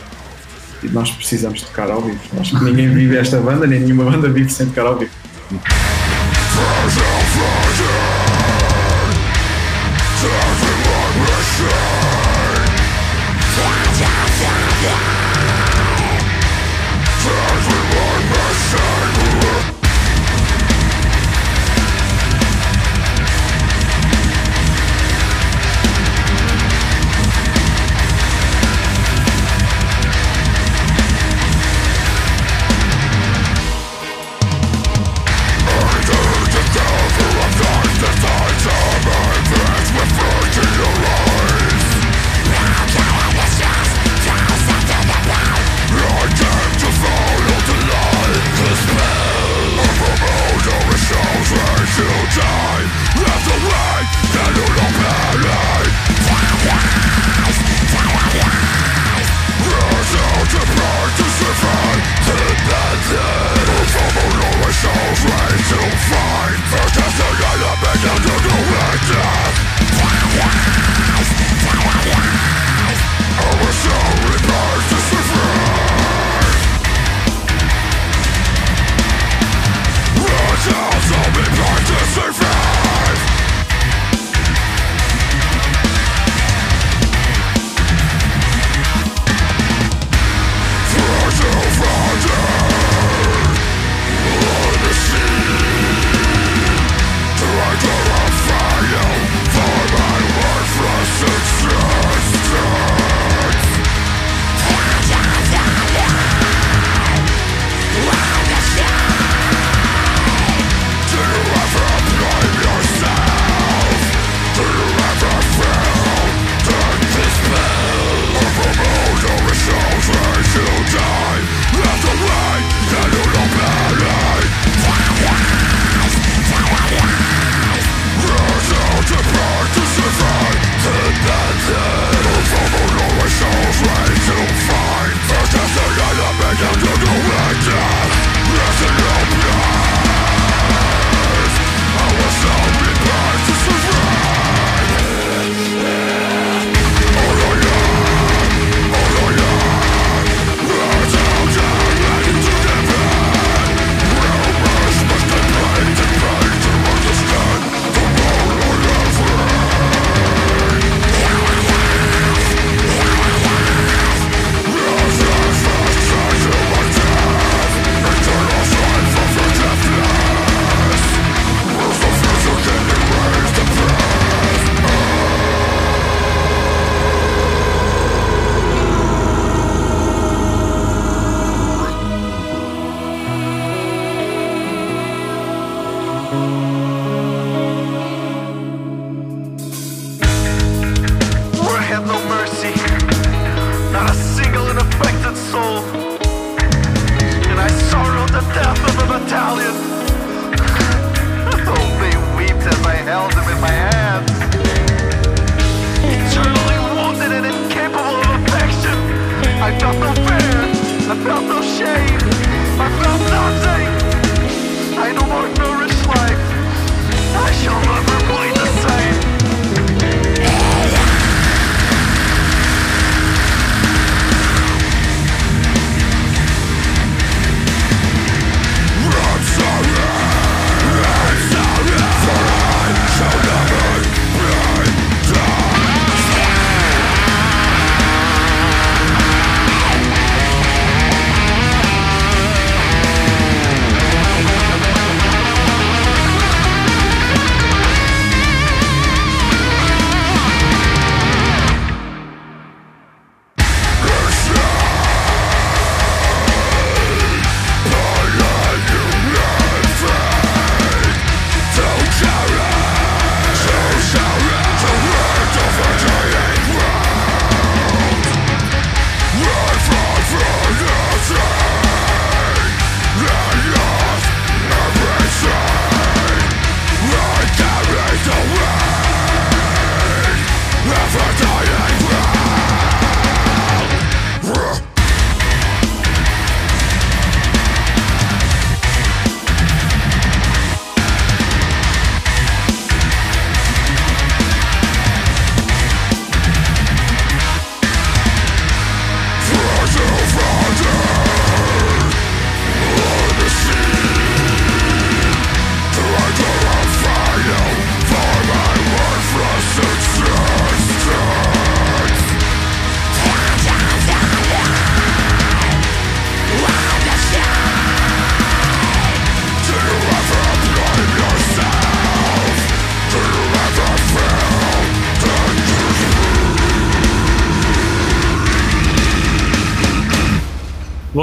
nós 0.84 1.12
precisamos 1.12 1.62
tocar 1.62 1.92
ao 1.92 2.02
vivo. 2.02 2.20
Acho 2.40 2.58
que 2.58 2.64
ninguém 2.64 2.90
vive 2.90 3.18
esta 3.18 3.40
banda, 3.40 3.68
nem 3.68 3.82
nenhuma 3.82 4.06
banda 4.06 4.30
vive 4.30 4.50
sem 4.50 4.68
tocar 4.68 4.86
ao 4.86 4.98
vivo. 4.98 5.12
Yeah! 14.80 15.17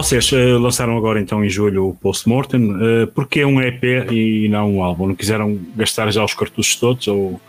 Vocês 0.04 0.30
uh, 0.32 0.58
lançaram 0.58 0.98
agora 0.98 1.18
então 1.18 1.42
em 1.42 1.48
julho 1.48 1.88
o 1.88 1.94
Postmortem. 1.94 2.72
Uh, 2.72 3.06
porquê 3.14 3.42
um 3.42 3.58
EP 3.58 3.82
e 4.12 4.46
não 4.50 4.76
um 4.76 4.82
álbum? 4.82 5.06
Não 5.06 5.14
quiseram 5.14 5.58
gastar 5.74 6.10
já 6.12 6.22
os 6.22 6.34
cartuchos 6.34 6.76
todos? 6.76 7.08
Ou... 7.08 7.40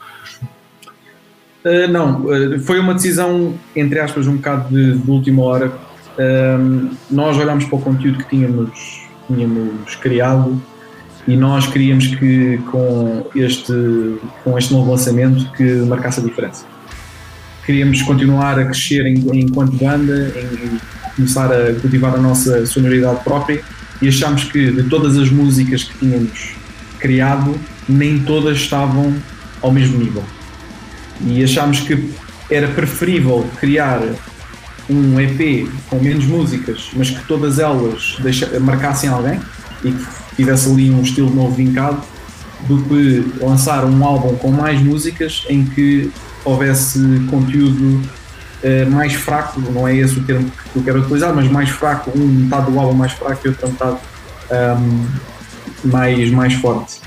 Uh, 1.66 1.88
não, 1.92 2.24
foi 2.62 2.80
uma 2.80 2.94
decisão, 2.94 3.56
entre 3.76 4.00
aspas, 4.00 4.26
um 4.26 4.38
bocado 4.38 4.74
de, 4.74 4.98
de 4.98 5.12
última 5.12 5.44
hora. 5.44 5.68
Uh, 5.68 6.96
nós 7.12 7.38
olhámos 7.38 7.66
para 7.66 7.76
o 7.76 7.82
conteúdo 7.82 8.20
que 8.20 8.30
tínhamos, 8.30 9.06
tínhamos 9.28 9.94
criado 9.98 10.62
e 11.28 11.36
nós 11.36 11.68
queríamos 11.68 12.08
que 12.08 12.58
com 12.72 13.28
este, 13.36 13.74
com 14.46 14.58
este 14.58 14.72
novo 14.72 14.92
lançamento 14.92 15.52
que 15.52 15.62
marcasse 15.82 16.22
a 16.22 16.24
diferença. 16.24 16.66
Queríamos 17.66 18.02
continuar 18.04 18.58
a 18.58 18.64
crescer 18.64 19.06
enquanto 19.08 19.74
banda, 19.76 20.32
em, 20.38 21.05
começar 21.16 21.52
a 21.52 21.74
cultivar 21.80 22.14
a 22.16 22.18
nossa 22.18 22.66
sonoridade 22.66 23.24
própria 23.24 23.62
e 24.02 24.08
achámos 24.08 24.44
que 24.44 24.72
de 24.72 24.84
todas 24.84 25.18
as 25.18 25.30
músicas 25.30 25.84
que 25.84 25.98
tínhamos 25.98 26.56
criado, 27.00 27.56
nem 27.88 28.20
todas 28.20 28.58
estavam 28.58 29.16
ao 29.62 29.72
mesmo 29.72 29.98
nível. 29.98 30.24
E 31.22 31.44
achámos 31.44 31.80
que 31.82 32.10
era 32.50 32.68
preferível 32.68 33.48
criar 33.60 34.02
um 34.90 35.20
EP 35.20 35.68
com 35.90 36.00
menos 36.00 36.26
músicas, 36.26 36.90
mas 36.94 37.10
que 37.10 37.26
todas 37.26 37.58
elas 37.60 38.18
marcassem 38.62 39.10
alguém 39.10 39.40
e 39.84 39.92
que 39.92 40.06
tivesse 40.36 40.70
ali 40.70 40.90
um 40.92 41.02
estilo 41.02 41.34
novo 41.34 41.56
vincado, 41.56 42.02
do 42.68 42.82
que 42.84 43.44
lançar 43.44 43.86
um 43.86 44.04
álbum 44.04 44.36
com 44.36 44.52
mais 44.52 44.82
músicas 44.82 45.46
em 45.50 45.66
que 45.66 46.12
houvesse 46.44 47.00
conteúdo 47.30 48.02
uh, 48.64 48.92
mais 48.92 49.14
fraco, 49.14 49.60
não 49.60 49.88
é 49.88 49.96
esse 49.96 50.20
o 50.20 50.24
termo 50.24 50.50
que 50.50 50.80
eu 50.80 50.84
quero 50.84 51.02
utilizar, 51.02 51.34
mas 51.34 51.50
mais 51.50 51.70
fraco, 51.70 52.12
um 52.16 52.28
metade 52.28 52.72
do 52.72 52.80
álbum 52.80 52.94
mais 52.94 53.12
fraco 53.12 53.42
e 53.46 53.50
outra 53.50 53.68
metade 53.68 53.98
um, 54.52 55.06
mais, 55.84 56.32
mais 56.32 56.54
forte. 56.56 57.02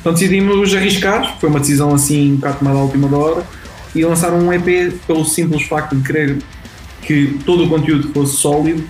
Então 0.00 0.12
decidimos 0.12 0.74
arriscar, 0.74 1.38
foi 1.40 1.48
uma 1.48 1.60
decisão 1.60 1.94
assim 1.94 2.32
um 2.32 2.36
bocado 2.36 2.58
tomada 2.58 2.78
à 2.78 2.82
última 2.82 3.16
hora 3.16 3.42
e 3.94 4.04
lançar 4.04 4.32
um 4.32 4.52
EP 4.52 4.92
pelo 5.06 5.24
simples 5.24 5.62
facto 5.62 5.96
de 5.96 6.02
querer 6.02 6.38
que 7.02 7.38
todo 7.44 7.64
o 7.64 7.68
conteúdo 7.68 8.12
fosse 8.12 8.36
sólido 8.36 8.84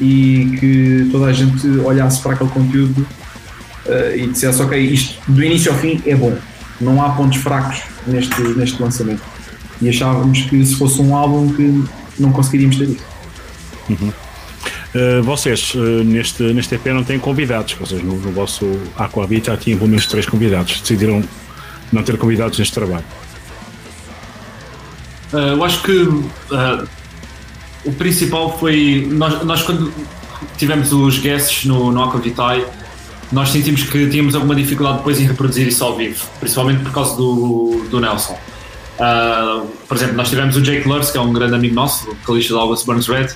e 0.00 0.56
que 0.58 1.08
toda 1.10 1.26
a 1.26 1.32
gente 1.32 1.66
olhasse 1.80 2.20
para 2.20 2.34
aquele 2.34 2.50
conteúdo 2.50 3.06
uh, 3.86 4.16
e 4.16 4.26
dissesse 4.28 4.60
ok, 4.62 4.78
isto 4.78 5.18
do 5.30 5.42
início 5.42 5.72
ao 5.72 5.78
fim 5.78 6.00
é 6.06 6.14
bom, 6.14 6.36
não 6.80 7.02
há 7.02 7.10
pontos 7.10 7.38
fracos 7.38 7.82
neste, 8.06 8.40
neste 8.40 8.80
lançamento. 8.80 9.22
E 9.82 9.88
achávamos 9.88 10.42
que 10.42 10.64
se 10.64 10.76
fosse 10.76 11.02
um 11.02 11.14
álbum 11.14 11.52
que 11.52 11.84
não 12.18 12.32
conseguiríamos 12.32 12.76
ter 12.76 12.84
isso. 12.84 13.04
Uhum. 13.90 14.12
Uh, 14.94 15.22
vocês, 15.22 15.74
uh, 15.74 16.04
neste, 16.04 16.42
neste 16.54 16.74
EP 16.74 16.86
não 16.86 17.02
têm 17.02 17.18
convidados, 17.18 17.72
vocês 17.74 18.02
no, 18.02 18.14
no 18.14 18.30
vosso 18.30 18.64
Aquavit 18.96 19.46
já 19.46 19.56
tinham 19.56 19.78
pelo 19.78 19.90
menos 19.90 20.06
três 20.06 20.26
convidados, 20.26 20.80
decidiram 20.80 21.24
não 21.90 22.02
ter 22.02 22.16
convidados 22.16 22.58
neste 22.58 22.74
trabalho. 22.74 23.04
Uh, 25.32 25.36
eu 25.36 25.64
acho 25.64 25.82
que 25.82 26.08
o 27.84 27.92
principal 27.92 28.58
foi. 28.58 29.08
Nós, 29.10 29.42
nós, 29.44 29.62
quando 29.62 29.92
tivemos 30.56 30.92
os 30.92 31.18
guests 31.18 31.64
no, 31.64 31.90
no 31.90 32.04
Aquavitae, 32.04 32.64
nós 33.32 33.48
sentimos 33.48 33.82
que 33.82 34.08
tínhamos 34.08 34.34
alguma 34.34 34.54
dificuldade 34.54 34.98
depois 34.98 35.18
em 35.18 35.24
reproduzir 35.24 35.66
isso 35.66 35.82
ao 35.82 35.96
vivo, 35.96 36.24
principalmente 36.38 36.82
por 36.82 36.92
causa 36.92 37.16
do, 37.16 37.86
do 37.90 37.98
Nelson. 37.98 38.38
Por 39.88 39.96
exemplo, 39.96 40.16
nós 40.16 40.28
tivemos 40.28 40.56
o 40.56 40.62
Jake 40.62 40.86
Lurs, 40.88 41.10
que 41.10 41.18
é 41.18 41.20
um 41.20 41.32
grande 41.32 41.54
amigo 41.54 41.74
nosso, 41.74 42.06
vocalista 42.06 42.54
da 42.54 42.60
August 42.60 42.86
Burns 42.86 43.08
Red, 43.08 43.28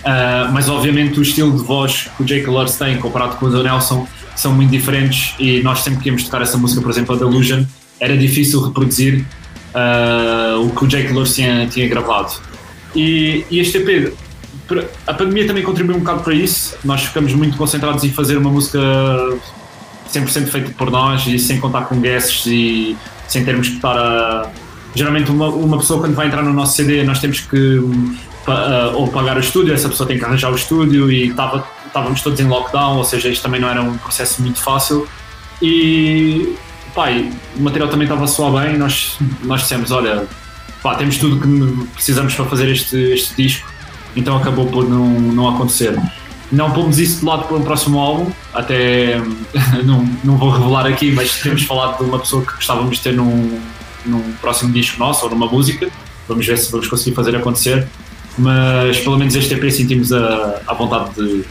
Uh, 0.00 0.50
mas 0.52 0.66
obviamente 0.68 1.18
o 1.18 1.22
estilo 1.22 1.54
de 1.58 1.62
voz 1.62 2.08
que 2.16 2.22
o 2.22 2.26
Jake 2.26 2.46
Lurs 2.46 2.76
tem 2.76 2.96
comparado 2.96 3.36
com 3.36 3.46
o 3.46 3.50
do 3.50 3.62
Nelson 3.62 4.08
são 4.34 4.54
muito 4.54 4.70
diferentes 4.70 5.34
e 5.38 5.62
nós 5.62 5.80
sempre 5.80 6.00
que 6.00 6.08
íamos 6.08 6.24
tocar 6.24 6.40
essa 6.40 6.56
música, 6.56 6.80
por 6.80 6.90
exemplo, 6.90 7.14
a 7.14 7.18
Delusion, 7.18 7.64
era 7.98 8.16
difícil 8.16 8.62
reproduzir 8.62 9.26
uh, 9.74 10.64
o 10.64 10.70
que 10.70 10.84
o 10.84 10.88
Jake 10.88 11.12
Lurs 11.12 11.34
tinha, 11.34 11.66
tinha 11.66 11.86
gravado. 11.86 12.32
E, 12.96 13.44
e 13.50 13.60
este 13.60 13.76
EP, 13.76 14.14
a 15.06 15.12
pandemia 15.12 15.46
também 15.46 15.62
contribuiu 15.62 15.98
um 15.98 16.00
bocado 16.00 16.22
para 16.22 16.32
isso, 16.32 16.76
nós 16.82 17.02
ficamos 17.02 17.34
muito 17.34 17.58
concentrados 17.58 18.02
em 18.02 18.10
fazer 18.10 18.38
uma 18.38 18.50
música 18.50 18.78
100% 20.10 20.46
feita 20.46 20.70
por 20.78 20.90
nós 20.90 21.26
e 21.26 21.38
sem 21.38 21.60
contar 21.60 21.82
com 21.82 22.00
guests 22.00 22.46
e 22.46 22.96
sem 23.28 23.44
termos 23.44 23.68
que 23.68 23.74
estar 23.76 23.98
a... 23.98 24.50
Geralmente 24.94 25.30
uma, 25.30 25.48
uma 25.48 25.78
pessoa 25.78 26.00
quando 26.00 26.14
vai 26.14 26.26
entrar 26.26 26.42
no 26.42 26.52
nosso 26.52 26.76
CD 26.76 27.04
nós 27.04 27.20
temos 27.20 27.40
que 27.40 27.78
uh, 28.50 28.96
ou 28.96 29.08
pagar 29.08 29.36
o 29.36 29.40
estúdio, 29.40 29.74
essa 29.74 29.88
pessoa 29.88 30.06
tem 30.06 30.18
que 30.18 30.24
arranjar 30.24 30.50
o 30.50 30.56
estúdio 30.56 31.10
e 31.10 31.32
tava, 31.32 31.66
estávamos 31.86 32.20
todos 32.22 32.38
em 32.40 32.44
lockdown, 32.44 32.96
ou 32.96 33.04
seja, 33.04 33.28
isto 33.28 33.42
também 33.42 33.60
não 33.60 33.68
era 33.68 33.82
um 33.82 33.96
processo 33.98 34.42
muito 34.42 34.60
fácil. 34.60 35.06
E 35.62 36.54
pai, 36.94 37.30
o 37.56 37.62
material 37.62 37.88
também 37.88 38.06
estava 38.06 38.24
a 38.24 38.26
soar 38.26 38.64
bem, 38.64 38.78
nós, 38.78 39.18
nós 39.42 39.62
dissemos, 39.62 39.90
olha, 39.90 40.26
pá, 40.82 40.94
temos 40.94 41.18
tudo 41.18 41.40
que 41.40 41.86
precisamos 41.94 42.34
para 42.34 42.44
fazer 42.46 42.70
este, 42.70 42.96
este 42.96 43.34
disco, 43.36 43.68
então 44.16 44.36
acabou 44.36 44.66
por 44.66 44.88
não, 44.88 45.08
não 45.08 45.48
acontecer. 45.48 45.98
Não 46.50 46.72
pomos 46.72 46.98
isso 46.98 47.20
de 47.20 47.26
lado 47.26 47.44
para 47.44 47.56
um 47.56 47.62
próximo 47.62 48.00
álbum, 48.00 48.32
até 48.52 49.18
não, 49.84 50.04
não 50.24 50.36
vou 50.36 50.50
revelar 50.50 50.86
aqui, 50.86 51.12
mas 51.12 51.40
temos 51.40 51.62
falado 51.62 51.98
de 51.98 52.04
uma 52.10 52.18
pessoa 52.18 52.44
que 52.44 52.54
gostávamos 52.54 52.96
de 52.96 53.02
ter 53.02 53.14
num, 53.14 53.60
num 54.04 54.32
próximo 54.40 54.72
disco 54.72 54.98
nosso 54.98 55.24
ou 55.24 55.30
numa 55.30 55.46
música. 55.46 55.88
Vamos 56.28 56.46
ver 56.46 56.58
se 56.58 56.70
vamos 56.70 56.86
conseguir 56.86 57.14
fazer 57.14 57.34
acontecer 57.36 57.88
mas 58.38 58.98
pelo 59.00 59.18
menos 59.18 59.34
este 59.34 59.54
EP 59.54 59.70
sentimos 59.70 60.12
a, 60.12 60.62
a 60.66 60.74
vontade 60.74 61.14
de 61.14 61.44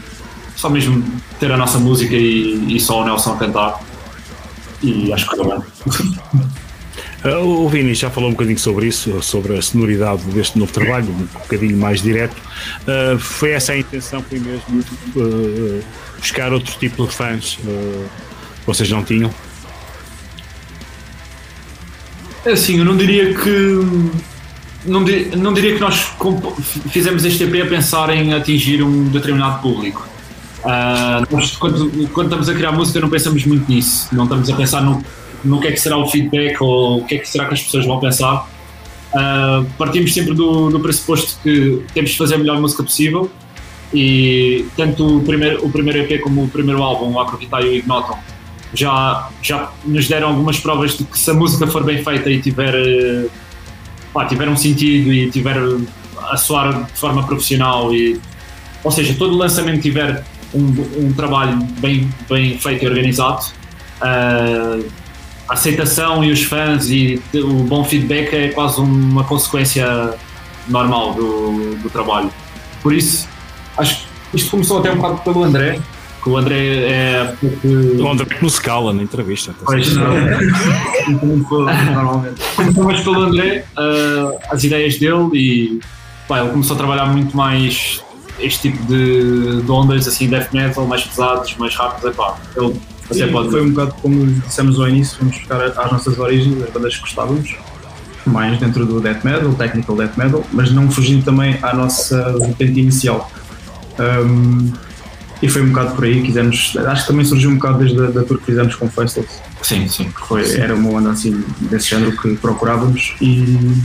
só 0.56 0.68
mesmo 0.68 1.02
ter 1.38 1.50
a 1.50 1.56
nossa 1.56 1.78
música 1.78 2.14
e, 2.14 2.76
e 2.76 2.80
só 2.80 3.00
o 3.00 3.04
Nelson 3.04 3.36
cantar 3.36 3.80
e 4.82 5.12
acho 5.12 5.28
que 5.28 5.36
foi 5.36 5.46
bem. 5.46 5.60
O 7.22 7.68
Vini 7.68 7.92
já 7.92 8.08
falou 8.08 8.30
um 8.30 8.32
bocadinho 8.32 8.58
sobre 8.58 8.86
isso, 8.86 9.22
sobre 9.22 9.58
a 9.58 9.60
sonoridade 9.60 10.22
deste 10.30 10.58
novo 10.58 10.72
trabalho, 10.72 11.10
um 11.10 11.26
bocadinho 11.40 11.76
mais 11.76 12.00
direto. 12.00 12.34
Uh, 12.34 13.18
foi 13.18 13.50
essa 13.50 13.72
a 13.72 13.78
intenção, 13.78 14.22
foi 14.22 14.38
mesmo 14.38 14.82
uh, 15.16 15.84
buscar 16.18 16.50
outro 16.50 16.74
tipo 16.78 17.06
de 17.06 17.12
fãs 17.12 17.58
uh, 17.58 18.08
que 18.60 18.66
vocês 18.66 18.90
não 18.90 19.04
tinham? 19.04 19.30
É 22.44 22.52
assim, 22.52 22.78
eu 22.78 22.84
não 22.84 22.96
diria 22.96 23.34
que 23.34 23.50
não, 24.84 25.00
não 25.36 25.52
diria 25.52 25.74
que 25.74 25.80
nós 25.80 26.12
fizemos 26.90 27.24
este 27.24 27.44
EP 27.44 27.66
a 27.66 27.68
pensar 27.68 28.10
em 28.10 28.32
atingir 28.32 28.82
um 28.82 29.04
determinado 29.08 29.60
público. 29.60 30.08
Uh, 30.64 31.34
nós, 31.34 31.56
quando, 31.56 32.08
quando, 32.08 32.26
estamos 32.26 32.48
a 32.48 32.54
criar 32.54 32.72
música, 32.72 33.00
não 33.00 33.10
pensamos 33.10 33.44
muito 33.44 33.70
nisso. 33.70 34.08
Não 34.12 34.24
estamos 34.24 34.48
a 34.48 34.56
pensar 34.56 34.82
no, 34.82 35.02
no 35.44 35.60
que 35.60 35.68
é 35.68 35.72
que 35.72 35.80
será 35.80 35.96
o 35.98 36.06
feedback 36.06 36.62
ou 36.62 37.00
o 37.00 37.04
que 37.04 37.16
é 37.16 37.18
que 37.18 37.28
será 37.28 37.46
que 37.46 37.54
as 37.54 37.62
pessoas 37.62 37.86
vão 37.86 38.00
pensar. 38.00 38.48
Uh, 39.12 39.66
partimos 39.76 40.14
sempre 40.14 40.34
do, 40.34 40.70
do 40.70 40.80
pressuposto 40.80 41.38
que 41.42 41.84
temos 41.92 42.10
de 42.10 42.16
fazer 42.16 42.36
a 42.36 42.38
melhor 42.38 42.60
música 42.60 42.82
possível 42.82 43.30
e 43.92 44.66
tanto 44.76 45.18
o 45.18 45.22
primeiro, 45.22 45.64
o 45.66 45.70
primeiro 45.70 45.98
EP 46.00 46.20
como 46.20 46.44
o 46.44 46.48
primeiro 46.48 46.82
álbum, 46.82 47.12
o 47.12 47.20
Acrovitar 47.20 47.62
e 47.62 47.68
o 47.68 47.74
Ignoton, 47.74 48.18
já, 48.74 49.28
já 49.42 49.70
nos 49.84 50.08
deram 50.08 50.28
algumas 50.28 50.58
provas 50.58 50.96
de 50.96 51.04
que 51.04 51.18
se 51.18 51.30
a 51.30 51.34
música 51.34 51.66
for 51.66 51.84
bem 51.84 52.02
feita 52.04 52.30
e 52.30 52.40
tiver 52.40 52.74
pá, 54.12 54.24
tiver 54.26 54.48
um 54.48 54.56
sentido 54.56 55.12
e 55.12 55.30
tiver 55.30 55.56
a 56.30 56.36
soar 56.36 56.84
de 56.84 56.98
forma 56.98 57.22
profissional 57.24 57.92
e 57.94 58.20
ou 58.82 58.90
seja, 58.90 59.14
todo 59.14 59.34
o 59.34 59.36
lançamento 59.36 59.82
tiver 59.82 60.24
um, 60.54 61.06
um 61.06 61.12
trabalho 61.12 61.58
bem, 61.80 62.08
bem 62.28 62.58
feito 62.58 62.84
e 62.84 62.88
organizado 62.88 63.44
uh, 64.00 64.84
a 65.48 65.52
aceitação 65.54 66.24
e 66.24 66.30
os 66.30 66.42
fãs 66.42 66.90
e 66.90 67.20
o 67.34 67.64
bom 67.64 67.84
feedback 67.84 68.32
é 68.34 68.48
quase 68.48 68.80
uma 68.80 69.24
consequência 69.24 70.14
normal 70.68 71.14
do, 71.14 71.74
do 71.76 71.90
trabalho. 71.90 72.30
Por 72.82 72.94
isso 72.94 73.28
acho 73.76 74.06
que 74.30 74.36
isto 74.36 74.50
começou 74.50 74.78
até 74.78 74.92
um 74.92 74.96
bocado 74.96 75.18
pelo 75.22 75.42
André 75.42 75.80
que 76.22 76.28
o 76.28 76.36
André 76.36 76.56
é 76.56 77.34
porque... 77.40 77.68
O 77.68 78.10
André 78.10 78.26
que 78.26 78.42
nos 78.42 78.58
cala 78.58 78.92
na 78.92 79.02
entrevista. 79.02 79.52
Tá 79.52 79.64
pois 79.64 79.94
não. 79.96 80.14
Normalmente. 81.94 82.40
Começamos 82.56 83.00
pelo 83.00 83.20
André, 83.22 83.64
uh, 83.76 84.38
as 84.50 84.64
ideias 84.64 84.98
dele 84.98 85.30
e 85.34 85.80
pá, 86.28 86.40
ele 86.40 86.50
começou 86.50 86.74
a 86.74 86.78
trabalhar 86.78 87.06
muito 87.06 87.36
mais 87.36 88.02
este 88.38 88.70
tipo 88.70 88.84
de, 88.86 89.62
de 89.62 89.70
ondas, 89.70 90.06
assim, 90.06 90.28
death 90.28 90.52
metal, 90.52 90.86
mais 90.86 91.04
pesados, 91.04 91.56
mais 91.56 91.74
rápidos. 91.74 92.10
É 92.10 92.12
pá, 92.12 92.36
ele 92.56 92.74
Sim, 93.10 93.28
pode... 93.28 93.50
Foi 93.50 93.62
um 93.62 93.70
bocado 93.70 93.94
como 94.00 94.26
dissemos 94.26 94.78
ao 94.78 94.88
início, 94.88 95.18
fomos 95.18 95.36
buscar 95.36 95.60
as 95.62 95.92
nossas 95.92 96.18
origens, 96.18 96.62
as 96.62 96.70
bandas 96.70 96.94
que 96.94 97.00
gostávamos, 97.00 97.56
mais 98.26 98.58
dentro 98.58 98.86
do 98.86 99.00
death 99.00 99.24
metal, 99.24 99.52
technical 99.54 99.96
death 99.96 100.16
metal, 100.16 100.44
mas 100.52 100.70
não 100.70 100.90
fugindo 100.90 101.24
também 101.24 101.58
à 101.62 101.74
nossa 101.74 102.38
vertente 102.38 102.78
inicial. 102.78 103.30
Um, 103.98 104.72
e 105.42 105.48
foi 105.48 105.62
um 105.62 105.68
bocado 105.68 105.94
por 105.94 106.04
aí, 106.04 106.22
quisemos, 106.22 106.76
acho 106.86 107.02
que 107.02 107.08
também 107.08 107.24
surgiu 107.24 107.50
um 107.50 107.54
bocado 107.54 107.78
desde 107.78 107.98
a 107.98 108.10
da 108.10 108.22
tour 108.22 108.38
que 108.38 108.46
fizemos 108.46 108.74
com 108.74 108.88
Festivals. 108.90 109.40
Sim, 109.62 109.88
sim. 109.88 110.10
Foi, 110.28 110.44
sim. 110.44 110.60
Era 110.60 110.74
uma 110.74 110.90
onda 110.90 111.10
assim 111.10 111.42
desse 111.60 111.88
género 111.88 112.16
que 112.16 112.36
procurávamos 112.36 113.14
e, 113.20 113.82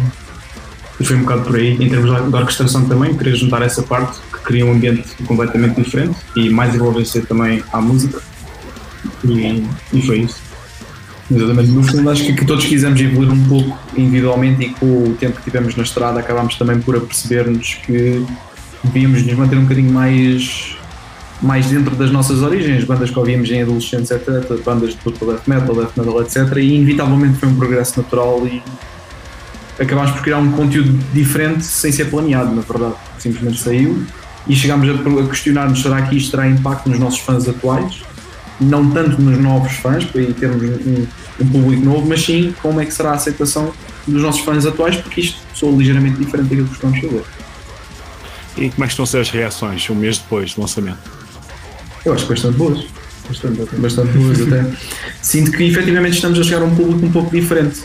e 0.99 1.05
foi 1.05 1.15
um 1.15 1.21
bocado 1.21 1.43
por 1.43 1.55
aí, 1.55 1.73
em 1.73 1.89
termos 1.89 2.09
de 2.09 2.35
orquestração 2.35 2.85
também, 2.85 3.15
queria 3.15 3.35
juntar 3.35 3.61
essa 3.61 3.81
parte 3.83 4.19
que 4.33 4.39
cria 4.39 4.65
um 4.65 4.73
ambiente 4.73 5.03
completamente 5.25 5.81
diferente 5.81 6.17
e 6.35 6.49
mais 6.49 6.75
envolvência 6.75 7.21
também 7.21 7.63
à 7.71 7.79
música. 7.79 8.21
E, 9.23 9.63
e 9.93 10.01
foi 10.01 10.19
isso. 10.21 10.45
Exatamente, 11.31 11.71
no 11.71 11.81
fundo 11.81 12.09
acho 12.09 12.23
que, 12.23 12.33
que 12.33 12.45
todos 12.45 12.65
quisemos 12.65 13.01
evoluir 13.01 13.31
um 13.31 13.43
pouco 13.45 13.79
individualmente 13.97 14.63
e 14.63 14.69
com 14.69 14.85
o 14.85 15.15
tempo 15.19 15.37
que 15.37 15.45
tivemos 15.45 15.75
na 15.75 15.81
estrada 15.81 16.19
acabámos 16.19 16.55
também 16.55 16.79
por 16.79 16.95
aperceber-nos 16.95 17.73
que 17.85 18.23
devíamos 18.83 19.23
nos 19.23 19.33
manter 19.33 19.57
um 19.57 19.63
bocadinho 19.63 19.91
mais, 19.91 20.77
mais 21.41 21.67
dentro 21.67 21.95
das 21.95 22.11
nossas 22.11 22.41
origens, 22.41 22.83
bandas 22.83 23.09
que 23.09 23.19
ouvíamos 23.19 23.49
em 23.51 23.61
adolescentes, 23.61 24.11
etc, 24.11 24.29
bandas 24.63 24.91
de 24.91 24.97
total 24.97 25.29
death 25.29 25.47
metal, 25.47 25.75
death 25.75 25.97
metal, 25.97 26.21
etc, 26.21 26.57
e 26.57 26.75
inevitavelmente 26.75 27.37
foi 27.37 27.49
um 27.49 27.55
progresso 27.55 28.01
natural 28.01 28.47
e 28.47 28.63
acabámos 29.79 30.11
por 30.11 30.21
criar 30.21 30.37
um 30.37 30.51
conteúdo 30.51 30.97
diferente 31.13 31.63
sem 31.63 31.91
ser 31.91 32.05
planeado, 32.05 32.55
na 32.55 32.61
verdade, 32.61 32.95
simplesmente 33.19 33.59
saiu 33.59 34.03
e 34.47 34.55
chegámos 34.55 34.87
a, 34.89 34.93
a 34.93 35.27
questionar-nos 35.27 35.81
será 35.81 36.01
que 36.03 36.15
isto 36.15 36.31
terá 36.31 36.47
impacto 36.47 36.89
nos 36.89 36.99
nossos 36.99 37.19
fãs 37.19 37.47
atuais 37.47 38.05
não 38.59 38.89
tanto 38.91 39.21
nos 39.21 39.37
novos 39.37 39.73
fãs, 39.73 40.05
para 40.05 40.21
aí 40.21 40.33
termos 40.33 40.61
um, 40.63 41.07
um, 41.41 41.47
público 41.47 41.83
novo, 41.83 42.07
mas 42.07 42.23
sim 42.23 42.53
como 42.61 42.79
é 42.79 42.85
que 42.85 42.93
será 42.93 43.11
a 43.11 43.15
aceitação 43.15 43.73
dos 44.07 44.21
nossos 44.21 44.41
fãs 44.41 44.65
atuais, 44.65 44.95
porque 44.97 45.21
isto 45.21 45.39
sou 45.53 45.77
ligeiramente 45.77 46.17
diferente 46.17 46.49
daquilo 46.49 46.67
que 46.67 46.75
estamos 46.75 46.99
fazer. 46.99 47.23
E 48.57 48.69
como 48.69 48.83
é 48.83 48.87
que 48.87 48.93
estão 48.93 49.03
a 49.03 49.07
ser 49.07 49.19
as 49.19 49.29
reações 49.29 49.89
um 49.89 49.95
mês 49.95 50.17
depois 50.17 50.53
do 50.53 50.61
lançamento? 50.61 51.14
Eu 52.05 52.13
acho 52.13 52.25
bastante 52.27 52.57
boas. 52.57 52.85
Bastante, 53.27 53.75
bastante 53.77 54.17
boas 54.17 54.41
até. 54.41 54.65
Sinto 55.21 55.51
que 55.51 55.63
efetivamente 55.63 56.13
estamos 56.13 56.39
a 56.39 56.43
chegar 56.43 56.61
a 56.61 56.65
um 56.65 56.75
público 56.75 57.05
um 57.05 57.11
pouco 57.11 57.31
diferente 57.31 57.81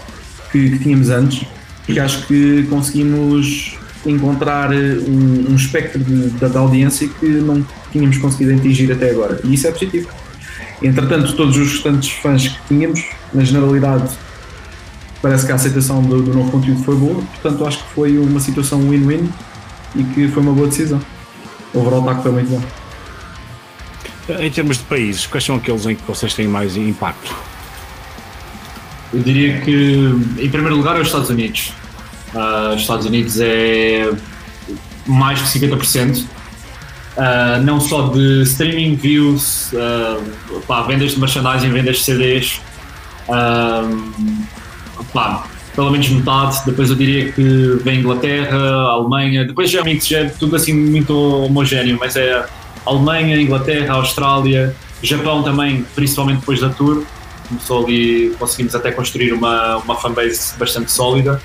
que, 0.53 0.71
que 0.71 0.79
tínhamos 0.79 1.09
antes, 1.09 1.47
porque 1.87 1.99
acho 1.99 2.27
que 2.27 2.65
conseguimos 2.65 3.79
encontrar 4.05 4.73
um, 4.73 5.47
um 5.51 5.55
espectro 5.55 6.03
de, 6.03 6.29
da 6.31 6.61
audiência 6.61 7.09
que 7.09 7.27
não 7.27 7.65
tínhamos 7.91 8.19
conseguido 8.19 8.59
atingir 8.59 8.93
até 8.93 9.11
agora. 9.11 9.41
E 9.45 9.55
isso 9.55 9.67
é 9.67 9.71
positivo. 9.71 10.09
Entretanto, 10.83 11.35
todos 11.35 11.57
os 11.57 11.73
restantes 11.73 12.11
fãs 12.11 12.49
que 12.49 12.59
tínhamos, 12.69 13.05
na 13.33 13.45
generalidade, 13.45 14.11
parece 15.21 15.45
que 15.45 15.53
a 15.53 15.55
aceitação 15.55 16.03
do, 16.03 16.23
do 16.23 16.33
novo 16.33 16.51
conteúdo 16.51 16.83
foi 16.83 16.97
boa, 16.97 17.23
portanto, 17.23 17.67
acho 17.67 17.79
que 17.85 17.95
foi 17.95 18.19
uma 18.19 18.41
situação 18.41 18.81
win-win 18.89 19.29
e 19.95 20.05
que 20.05 20.29
foi 20.29 20.43
uma 20.43 20.53
boa 20.53 20.69
decisão. 20.69 21.01
O 21.75 21.81
overall 21.81 22.23
foi 22.23 22.33
muito 22.33 22.51
bom. 22.51 22.80
Em 24.39 24.51
termos 24.51 24.79
de 24.79 24.85
países, 24.85 25.27
quais 25.27 25.45
são 25.45 25.57
aqueles 25.57 25.87
em 25.87 25.95
que 25.95 26.03
vocês 26.07 26.35
têm 26.35 26.47
mais 26.47 26.77
impacto? 26.77 27.35
Eu 29.13 29.21
diria 29.21 29.61
que, 29.61 30.15
em 30.39 30.49
primeiro 30.49 30.77
lugar, 30.77 30.97
é 30.97 31.01
os 31.01 31.09
Estados 31.09 31.31
Unidos. 31.31 31.73
Uh, 32.33 32.75
os 32.75 32.83
Estados 32.83 33.07
Unidos 33.07 33.41
é 33.41 34.11
mais 35.07 35.41
que 35.41 35.59
50%. 35.59 36.25
Uh, 37.17 37.63
não 37.65 37.81
só 37.81 38.09
de 38.09 38.43
streaming 38.43 38.95
views, 38.95 39.73
uh, 39.73 40.61
pá, 40.67 40.83
vendas 40.83 41.13
de 41.13 41.21
merchandising, 41.21 41.71
vendas 41.71 41.97
de 41.99 42.05
CDs, 42.05 42.61
uh, 43.29 45.05
pá, 45.13 45.45
pelo 45.75 45.91
menos 45.91 46.09
metade. 46.09 46.61
Depois 46.65 46.89
eu 46.89 46.97
diria 46.97 47.33
que 47.33 47.79
vem 47.83 47.99
Inglaterra, 47.99 48.57
Alemanha, 48.57 49.45
depois 49.45 49.71
já 49.71 49.81
é, 49.81 49.99
já 49.99 50.19
é 50.21 50.25
tudo 50.27 50.55
assim 50.55 50.73
muito 50.73 51.13
homogéneo, 51.13 51.99
mas 51.99 52.15
é 52.15 52.47
Alemanha, 52.87 53.41
Inglaterra, 53.41 53.95
Austrália, 53.95 54.75
Japão 55.03 55.43
também, 55.43 55.85
principalmente 55.95 56.41
depois 56.41 56.61
da 56.61 56.71
tour. 56.71 57.05
Começou 57.49 57.85
ali, 57.85 58.35
conseguimos 58.39 58.75
até 58.75 58.93
construir 58.93 59.33
uma, 59.33 59.79
uma 59.79 59.97
fanbase 59.97 60.57
bastante 60.59 60.91
sólida. 60.93 61.41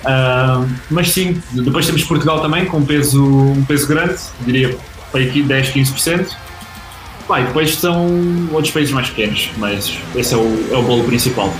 Uh, 0.00 0.68
mas 0.90 1.10
sim, 1.10 1.42
depois 1.52 1.86
temos 1.86 2.04
Portugal 2.04 2.40
também 2.40 2.64
com 2.64 2.78
um 2.78 2.86
peso, 2.86 3.22
um 3.22 3.64
peso 3.64 3.86
grande, 3.86 4.18
diria 4.40 4.76
para 5.10 5.20
aqui 5.20 5.42
10, 5.42 5.70
15%. 5.70 6.36
Pá, 7.26 7.40
e 7.40 7.44
depois 7.44 7.76
são 7.76 8.48
outros 8.50 8.72
países 8.72 8.92
mais 8.92 9.08
pequenos, 9.08 9.50
mas 9.56 9.96
esse 10.14 10.34
é 10.34 10.36
o, 10.36 10.68
é 10.72 10.76
o 10.76 10.82
bolo 10.82 11.04
principal. 11.04 11.52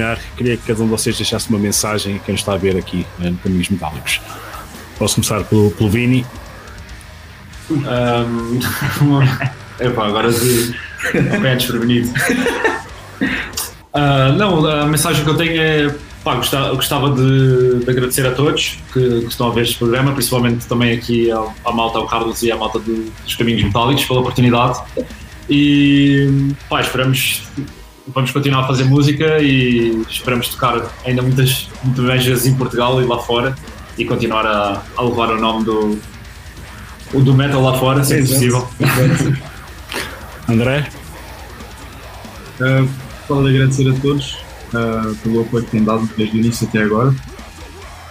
Terminar, 0.00 0.18
queria 0.36 0.56
que 0.56 0.66
cada 0.66 0.80
um 0.82 0.84
de 0.86 0.90
vocês 0.90 1.16
deixasse 1.16 1.48
uma 1.50 1.58
mensagem 1.58 2.16
a 2.16 2.18
quem 2.20 2.34
está 2.34 2.54
a 2.54 2.56
ver 2.56 2.76
aqui 2.76 3.06
né, 3.18 3.30
no 3.30 3.36
Caminhos 3.38 3.68
Metálicos. 3.68 4.20
Posso 4.98 5.16
começar 5.16 5.44
pelo, 5.44 5.70
pelo 5.72 5.90
Vini. 5.90 6.26
Um, 7.70 8.58
epá, 9.78 10.06
agora 10.06 10.32
de 10.32 10.74
bem 11.40 11.56
desprevenido. 11.56 12.10
Ah, 13.92 14.32
não, 14.36 14.64
a 14.66 14.86
mensagem 14.86 15.22
que 15.24 15.30
eu 15.30 15.36
tenho 15.36 15.60
é 15.60 15.94
pá, 16.24 16.34
gostava, 16.36 16.74
gostava 16.74 17.10
de, 17.14 17.84
de 17.84 17.90
agradecer 17.90 18.26
a 18.26 18.32
todos 18.32 18.78
que, 18.92 19.20
que 19.20 19.26
estão 19.26 19.48
a 19.48 19.52
ver 19.52 19.62
este 19.62 19.78
programa, 19.78 20.12
principalmente 20.12 20.66
também 20.66 20.92
aqui 20.96 21.30
ao, 21.30 21.54
à 21.64 21.72
malta, 21.72 21.98
ao 21.98 22.06
Carlos 22.06 22.42
e 22.42 22.50
à 22.50 22.56
malta 22.56 22.78
do- 22.78 23.10
dos 23.24 23.34
Caminhos 23.36 23.62
Metálicos 23.62 24.04
pela 24.04 24.20
oportunidade. 24.20 24.80
E 25.48 26.52
pá, 26.68 26.80
esperamos, 26.80 27.42
vamos 28.14 28.30
continuar 28.30 28.64
a 28.64 28.66
fazer 28.66 28.84
música 28.84 29.40
e 29.40 30.02
esperamos 30.08 30.48
tocar 30.48 30.90
ainda 31.04 31.22
muitas, 31.22 31.68
muitas 31.82 32.24
vezes 32.24 32.46
em 32.46 32.54
Portugal 32.54 33.00
e 33.02 33.06
lá 33.06 33.18
fora 33.18 33.54
e 33.96 34.04
continuar 34.04 34.46
a, 34.46 34.82
a 34.96 35.02
levar 35.02 35.30
o 35.30 35.40
nome 35.40 35.64
do, 35.64 35.98
o 37.12 37.20
do 37.20 37.34
metal 37.34 37.62
lá 37.62 37.78
fora, 37.78 38.04
se 38.04 38.14
Exato. 38.14 38.34
possível. 38.34 38.68
André? 40.48 40.88
Uh, 42.60 42.88
Fala 43.26 43.48
de 43.48 43.56
agradecer 43.56 43.88
a 43.88 43.94
todos 44.00 44.38
uh, 44.74 45.14
pelo 45.22 45.42
apoio 45.42 45.64
que 45.64 45.70
têm 45.70 45.84
dado 45.84 46.08
desde 46.16 46.36
o 46.36 46.40
início 46.40 46.66
até 46.66 46.82
agora. 46.82 47.14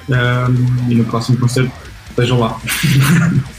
Um, 0.07 0.89
e 0.89 0.95
no 0.95 1.05
próximo 1.05 1.37
concerto 1.37 1.71
estejam 2.09 2.39
lá. 2.39 2.57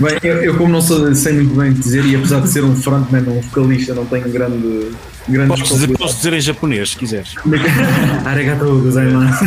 Bem, 0.00 0.18
eu, 0.22 0.36
eu 0.42 0.56
como 0.56 0.72
não 0.72 0.82
sou, 0.82 1.14
sei 1.14 1.34
muito 1.34 1.54
bem 1.54 1.72
dizer, 1.72 2.04
e 2.04 2.16
apesar 2.16 2.40
de 2.40 2.48
ser 2.48 2.64
um 2.64 2.74
frontman, 2.74 3.20
um 3.28 3.40
vocalista, 3.40 3.94
não 3.94 4.04
tenho 4.06 4.28
grande. 4.28 4.90
grande 5.28 5.48
Posso 5.48 5.74
dizer, 5.74 5.96
posso 5.96 6.16
dizer 6.16 6.32
em 6.32 6.40
japonês, 6.40 6.90
se 6.90 6.96
quiseres. 6.96 7.34
Arigato 8.24 8.64
gozaimasu. 8.80 9.44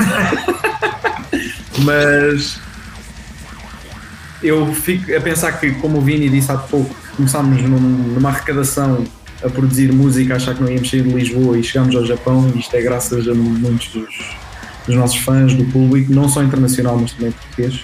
Mas 1.79 2.59
eu 4.41 4.73
fico 4.73 5.13
a 5.15 5.19
pensar 5.19 5.51
que, 5.59 5.71
como 5.73 5.97
o 5.97 6.01
Vini 6.01 6.29
disse 6.29 6.51
há 6.51 6.57
pouco, 6.57 6.95
começámos 7.15 7.61
num- 7.63 7.79
numa 7.79 8.29
arrecadação 8.29 9.03
a 9.43 9.49
produzir 9.49 9.91
música, 9.91 10.33
a 10.33 10.37
achar 10.37 10.55
que 10.55 10.61
não 10.63 10.69
íamos 10.71 10.89
sair 10.89 11.03
de 11.03 11.09
Lisboa 11.09 11.57
e 11.59 11.63
chegámos 11.63 11.95
ao 11.95 12.05
Japão, 12.05 12.51
e 12.55 12.59
isto 12.59 12.73
é 12.75 12.81
graças 12.81 13.27
a 13.27 13.33
muitos 13.33 13.89
dos, 13.89 14.15
dos 14.87 14.95
nossos 14.95 15.17
fãs, 15.17 15.53
do 15.53 15.65
público, 15.65 16.11
não 16.13 16.27
só 16.29 16.41
internacional, 16.41 16.97
mas 16.97 17.11
também 17.11 17.31
português. 17.31 17.81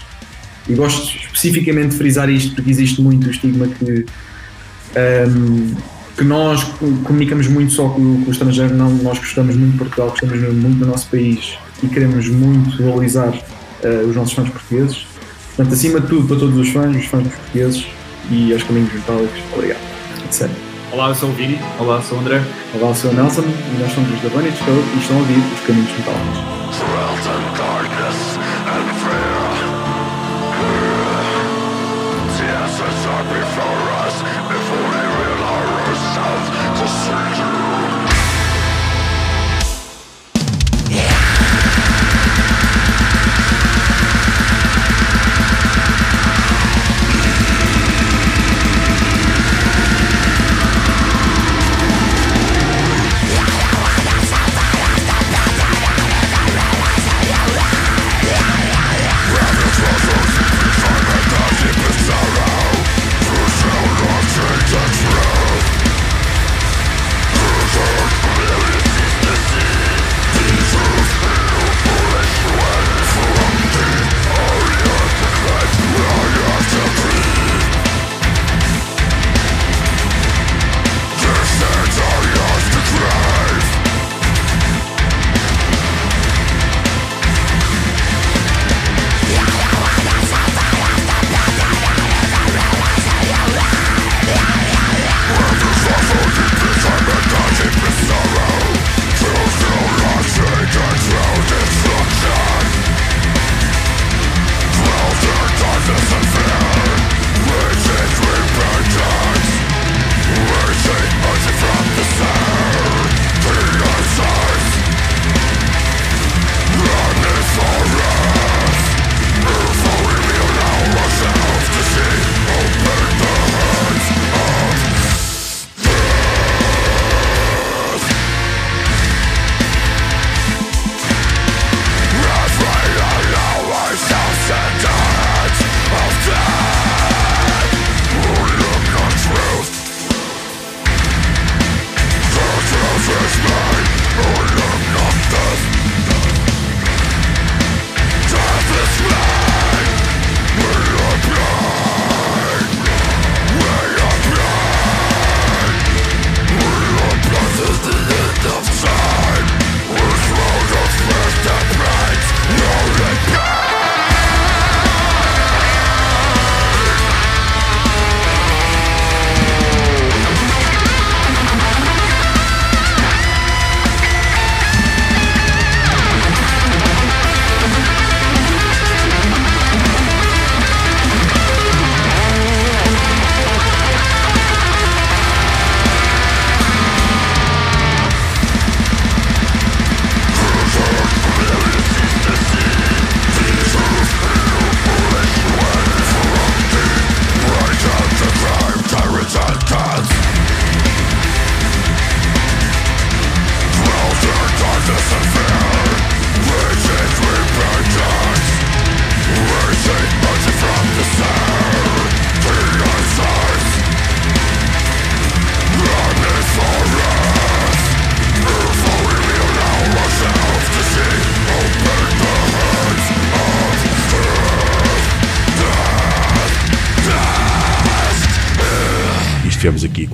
E 0.68 0.74
gosto 0.74 1.16
especificamente 1.18 1.90
de 1.90 1.98
frisar 1.98 2.30
isto 2.30 2.56
porque 2.56 2.72
existe 2.72 3.02
muito 3.02 3.28
o 3.28 3.32
estigma 3.32 3.68
que, 3.68 4.06
ehm, 4.96 5.74
que 6.18 6.24
nós 6.24 6.64
comunicamos 7.04 7.48
muito 7.48 7.74
só 7.74 7.90
com, 7.90 8.24
com 8.24 8.30
o 8.30 8.32
estrangeiro, 8.32 8.74
não, 8.74 8.90
nós 8.90 9.20
gostamos 9.20 9.56
muito 9.56 9.74
de 9.74 9.78
Portugal, 9.80 10.10
gostamos 10.10 10.40
muito 10.40 10.80
do 10.80 10.86
nosso 10.86 11.08
país 11.08 11.58
e 11.82 11.88
queremos 11.88 12.28
muito 12.30 12.82
valorizar 12.82 13.34
eh, 13.84 14.04
os 14.08 14.16
nossos 14.16 14.34
fãs 14.34 14.50
portugueses. 14.50 15.06
Portanto, 15.56 15.74
acima 15.74 16.00
de 16.00 16.08
tudo, 16.08 16.28
para 16.28 16.38
todos 16.38 16.58
os 16.58 16.70
fãs, 16.70 16.96
os 16.96 17.06
fãs 17.06 17.28
portugueses 17.28 17.86
e 18.32 18.54
aos 18.54 18.64
caminhos 18.64 18.94
metálicos, 18.94 19.40
obrigado. 19.54 19.82
Sério. 20.32 20.56
Olá, 20.92 21.10
eu 21.10 21.16
sou 21.16 21.30
o 21.30 21.34
Vini. 21.34 21.60
Olá, 21.80 22.02
sou 22.02 22.18
o 22.18 22.22
André. 22.22 22.42
Olá, 22.76 22.90
eu 22.90 22.96
sou 22.96 23.12
o 23.12 23.14
Nelson 23.14 23.42
e 23.42 23.82
nós 23.82 23.92
somos 23.92 24.14
os 24.14 24.22
da 24.22 24.30
Bunny 24.30 24.52
Code 24.52 24.80
e 24.96 25.00
estão 25.00 25.18
a 25.18 25.20
ouvir 25.20 25.40
os 25.54 25.60
caminhos 25.62 25.92
metálicos. 25.92 27.53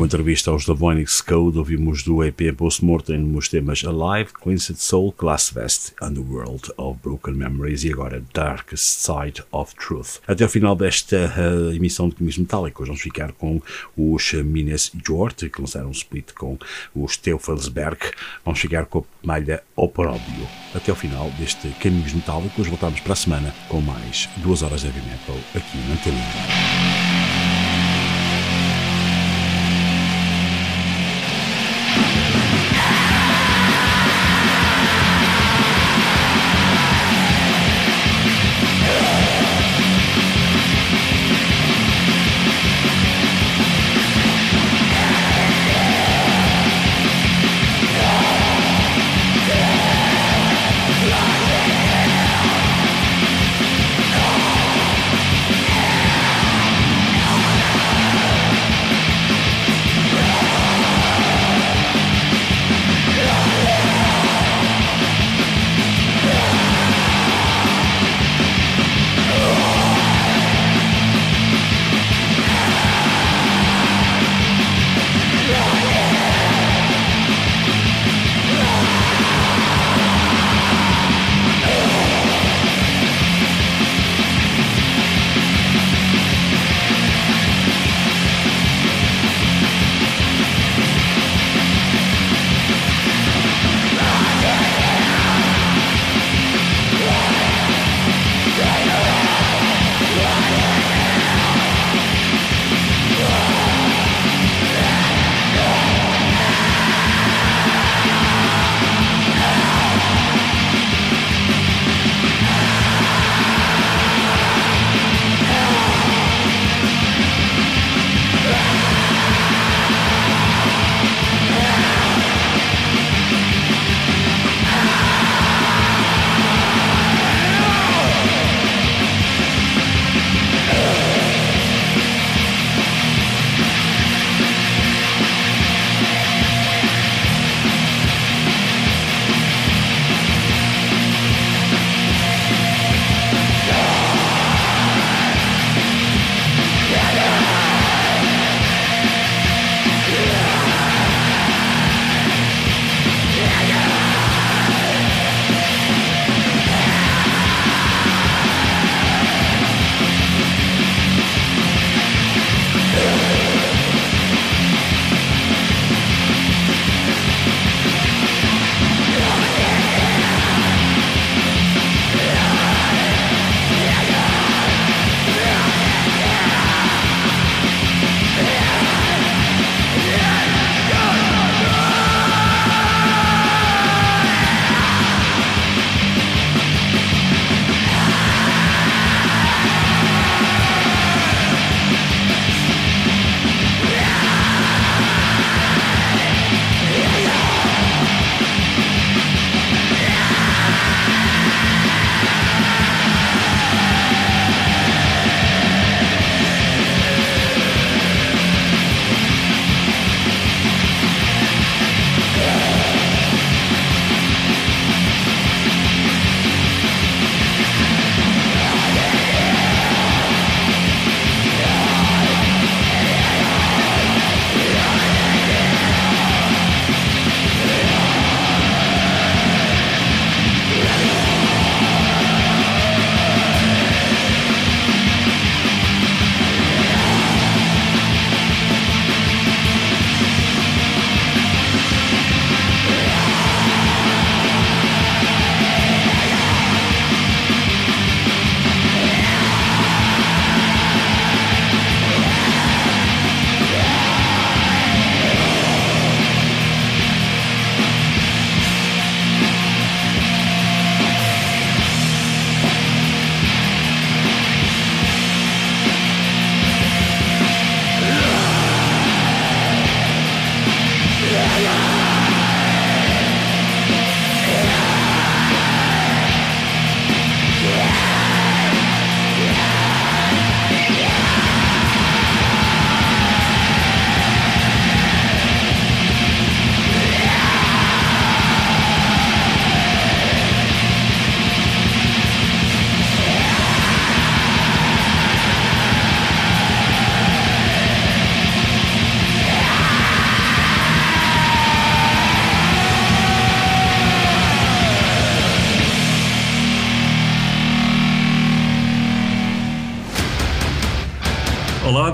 Entrevista 0.09 0.49
aos 0.49 0.65
The 0.65 0.73
Voynix 0.73 1.21
Code, 1.21 1.59
ouvimos 1.59 2.01
do 2.01 2.23
EP 2.23 2.51
Postmortem 2.57 3.31
os 3.35 3.47
temas 3.47 3.83
Alive, 3.85 4.33
Cleansed 4.33 4.81
Soul, 4.81 5.13
Glass 5.15 5.51
Vest, 5.51 5.93
Underworld 6.01 6.71
of 6.77 6.99
Broken 7.03 7.35
Memories 7.35 7.83
e 7.83 7.93
agora 7.93 8.23
Darkest 8.33 9.01
Side 9.01 9.43
of 9.51 9.75
Truth. 9.75 10.19
Até 10.27 10.43
ao 10.43 10.49
final 10.49 10.75
desta 10.75 11.31
uh, 11.37 11.75
emissão 11.75 12.09
de 12.09 12.15
Caminhos 12.15 12.39
Metálicos, 12.39 12.87
vamos 12.87 13.03
ficar 13.03 13.33
com 13.33 13.61
os 13.95 14.33
Minas 14.33 14.91
Jort, 15.05 15.47
que 15.47 15.61
lançaram 15.61 15.89
um 15.89 15.91
split 15.91 16.33
com 16.33 16.57
os 16.95 17.15
Teufelsberg. 17.15 17.99
Vamos 18.43 18.59
chegar 18.59 18.87
com 18.87 18.99
a 18.99 19.03
malha 19.21 19.61
Operóbio. 19.75 20.47
Até 20.73 20.89
ao 20.89 20.97
final 20.97 21.29
deste 21.37 21.69
Caminhos 21.79 22.13
Metálicos, 22.13 22.67
voltamos 22.67 22.99
para 22.99 23.13
a 23.13 23.15
semana 23.15 23.53
com 23.67 23.79
mais 23.79 24.27
duas 24.37 24.63
horas 24.63 24.81
de 24.81 24.87
heavy 24.87 25.01
metal 25.01 25.37
aqui 25.53 25.77
na 25.87 25.97
Telinha. 25.97 26.98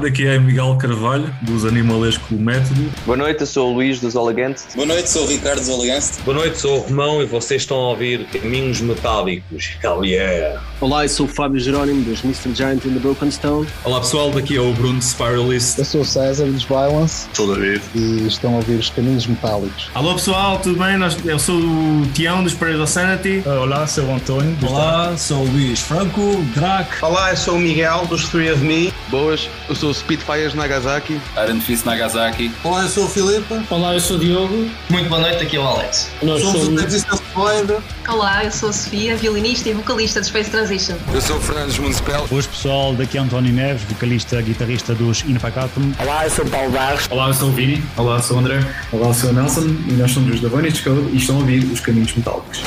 Olá, 0.05 0.11
daqui 0.11 0.27
é 0.27 0.37
Miguel 0.37 0.77
Carvalho, 0.77 1.33
dos 1.41 1.65
Animalesco 1.65 2.35
Método. 2.35 2.91
Boa 3.07 3.17
noite, 3.17 3.41
eu 3.41 3.47
sou 3.47 3.71
o 3.71 3.73
Luís 3.73 3.99
dos 3.99 4.15
Olegantes. 4.15 4.67
Boa 4.75 4.85
noite, 4.85 5.09
sou 5.09 5.23
o 5.23 5.27
Ricardo 5.27 5.61
dos 5.61 5.69
Olegantes. 5.69 6.19
Boa 6.23 6.37
noite, 6.37 6.59
sou 6.59 6.77
o 6.77 6.79
Romão 6.81 7.23
e 7.23 7.25
vocês 7.25 7.63
estão 7.63 7.77
a 7.77 7.89
ouvir 7.89 8.23
Caminhos 8.25 8.81
Metálicos. 8.81 9.71
Hell 9.83 10.05
yeah! 10.05 10.61
Olá, 10.81 11.05
eu 11.05 11.09
sou 11.09 11.25
o 11.25 11.29
Fábio 11.29 11.57
Jerónimo 11.57 12.03
dos 12.03 12.21
Mr. 12.25 12.53
Giant 12.53 12.83
in 12.85 12.93
the 12.93 12.99
Broken 12.99 13.31
Stone. 13.31 13.65
Olá 13.85 14.01
pessoal, 14.01 14.29
daqui 14.29 14.57
é 14.57 14.59
o 14.59 14.73
Bruno 14.73 15.01
Spiralist. 15.01 15.77
Eu 15.77 15.85
sou 15.85 16.01
o 16.01 16.05
César 16.05 16.45
dos 16.47 16.65
Violence. 16.65 17.27
Sou 17.33 17.47
o 17.47 17.55
David. 17.55 17.81
E 17.95 18.27
estão 18.27 18.53
a 18.53 18.57
ouvir 18.57 18.73
os 18.73 18.89
Caminhos 18.89 19.25
Metálicos. 19.25 19.89
Alô 19.95 20.13
pessoal, 20.15 20.59
tudo 20.59 20.77
bem? 20.77 20.97
Eu 21.23 21.39
sou 21.39 21.55
o 21.55 22.05
Tião 22.13 22.43
dos 22.43 22.53
of 22.61 22.87
Sanity. 22.89 23.41
Olá, 23.47 23.87
sou 23.87 24.03
o 24.03 24.15
Antônio. 24.15 24.57
Olá, 24.67 25.15
sou 25.15 25.43
o 25.43 25.49
Luís 25.49 25.79
Franco, 25.79 26.43
Drac. 26.53 26.89
Olá, 27.01 27.31
eu 27.31 27.37
sou 27.37 27.55
o 27.55 27.59
Miguel 27.59 28.05
dos 28.07 28.27
Three 28.27 28.51
of 28.51 28.61
Me. 28.61 28.93
Boas, 29.07 29.49
eu 29.69 29.75
sou 29.75 29.91
o 29.91 29.93
Spitfires 29.93 30.53
Nagasaki. 30.53 31.21
Iron 31.41 31.61
Fist 31.61 31.85
Nagasaki. 31.85 32.51
Olá, 32.65 32.83
eu 32.83 32.89
sou 32.89 33.05
o 33.05 33.07
Filipe. 33.07 33.61
Olá, 33.69 33.93
eu 33.93 34.01
sou 34.01 34.17
o 34.17 34.19
Diogo. 34.19 34.69
Muito 34.89 35.07
boa 35.07 35.21
noite, 35.21 35.41
aqui 35.41 35.55
é 35.55 35.59
o 35.59 35.63
Alex. 35.63 36.09
Nós 36.21 36.41
somos, 36.41 36.65
somos 36.65 37.03
o 37.05 37.21
Void. 37.33 37.75
Olá, 38.07 38.45
eu 38.45 38.51
sou 38.51 38.69
a 38.69 38.73
Sofia, 38.73 39.15
violinista 39.15 39.67
e 39.67 39.73
vocalista 39.73 40.19
do 40.19 40.27
Space 40.27 40.51
Transition. 40.51 40.95
Eu 41.11 41.19
sou 41.19 41.37
o 41.37 41.41
Fernandes 41.41 41.79
Municipal. 41.79 42.27
Boas 42.27 42.45
pessoal, 42.45 42.93
daqui 42.93 43.17
é 43.17 43.21
António 43.21 43.51
Neves, 43.51 43.81
vocalista, 43.83 44.39
guitarrista 44.41 44.93
dos 44.93 45.23
Infacatum. 45.23 45.91
Olá, 45.99 46.23
eu 46.23 46.29
sou 46.29 46.45
o 46.45 46.49
Paulo 46.49 46.69
Barros. 46.69 47.07
Olá, 47.09 47.29
eu 47.29 47.33
sou 47.33 47.49
o 47.49 47.51
Vini. 47.51 47.83
Olá, 47.97 48.17
eu 48.17 48.21
sou 48.21 48.37
o 48.37 48.39
André. 48.39 48.59
Olá, 48.91 49.07
eu 49.07 49.13
sou 49.13 49.31
o 49.31 49.33
Nelson 49.33 49.65
e 49.87 49.93
nós 49.93 50.11
somos 50.11 50.35
os 50.35 50.41
da 50.41 50.49
Bunny 50.49 50.71
Code 50.71 51.09
e 51.13 51.17
estão 51.17 51.37
a 51.37 51.39
ouvir 51.39 51.63
os 51.65 51.79
Caminhos 51.79 52.13
Metálicos. 52.15 52.61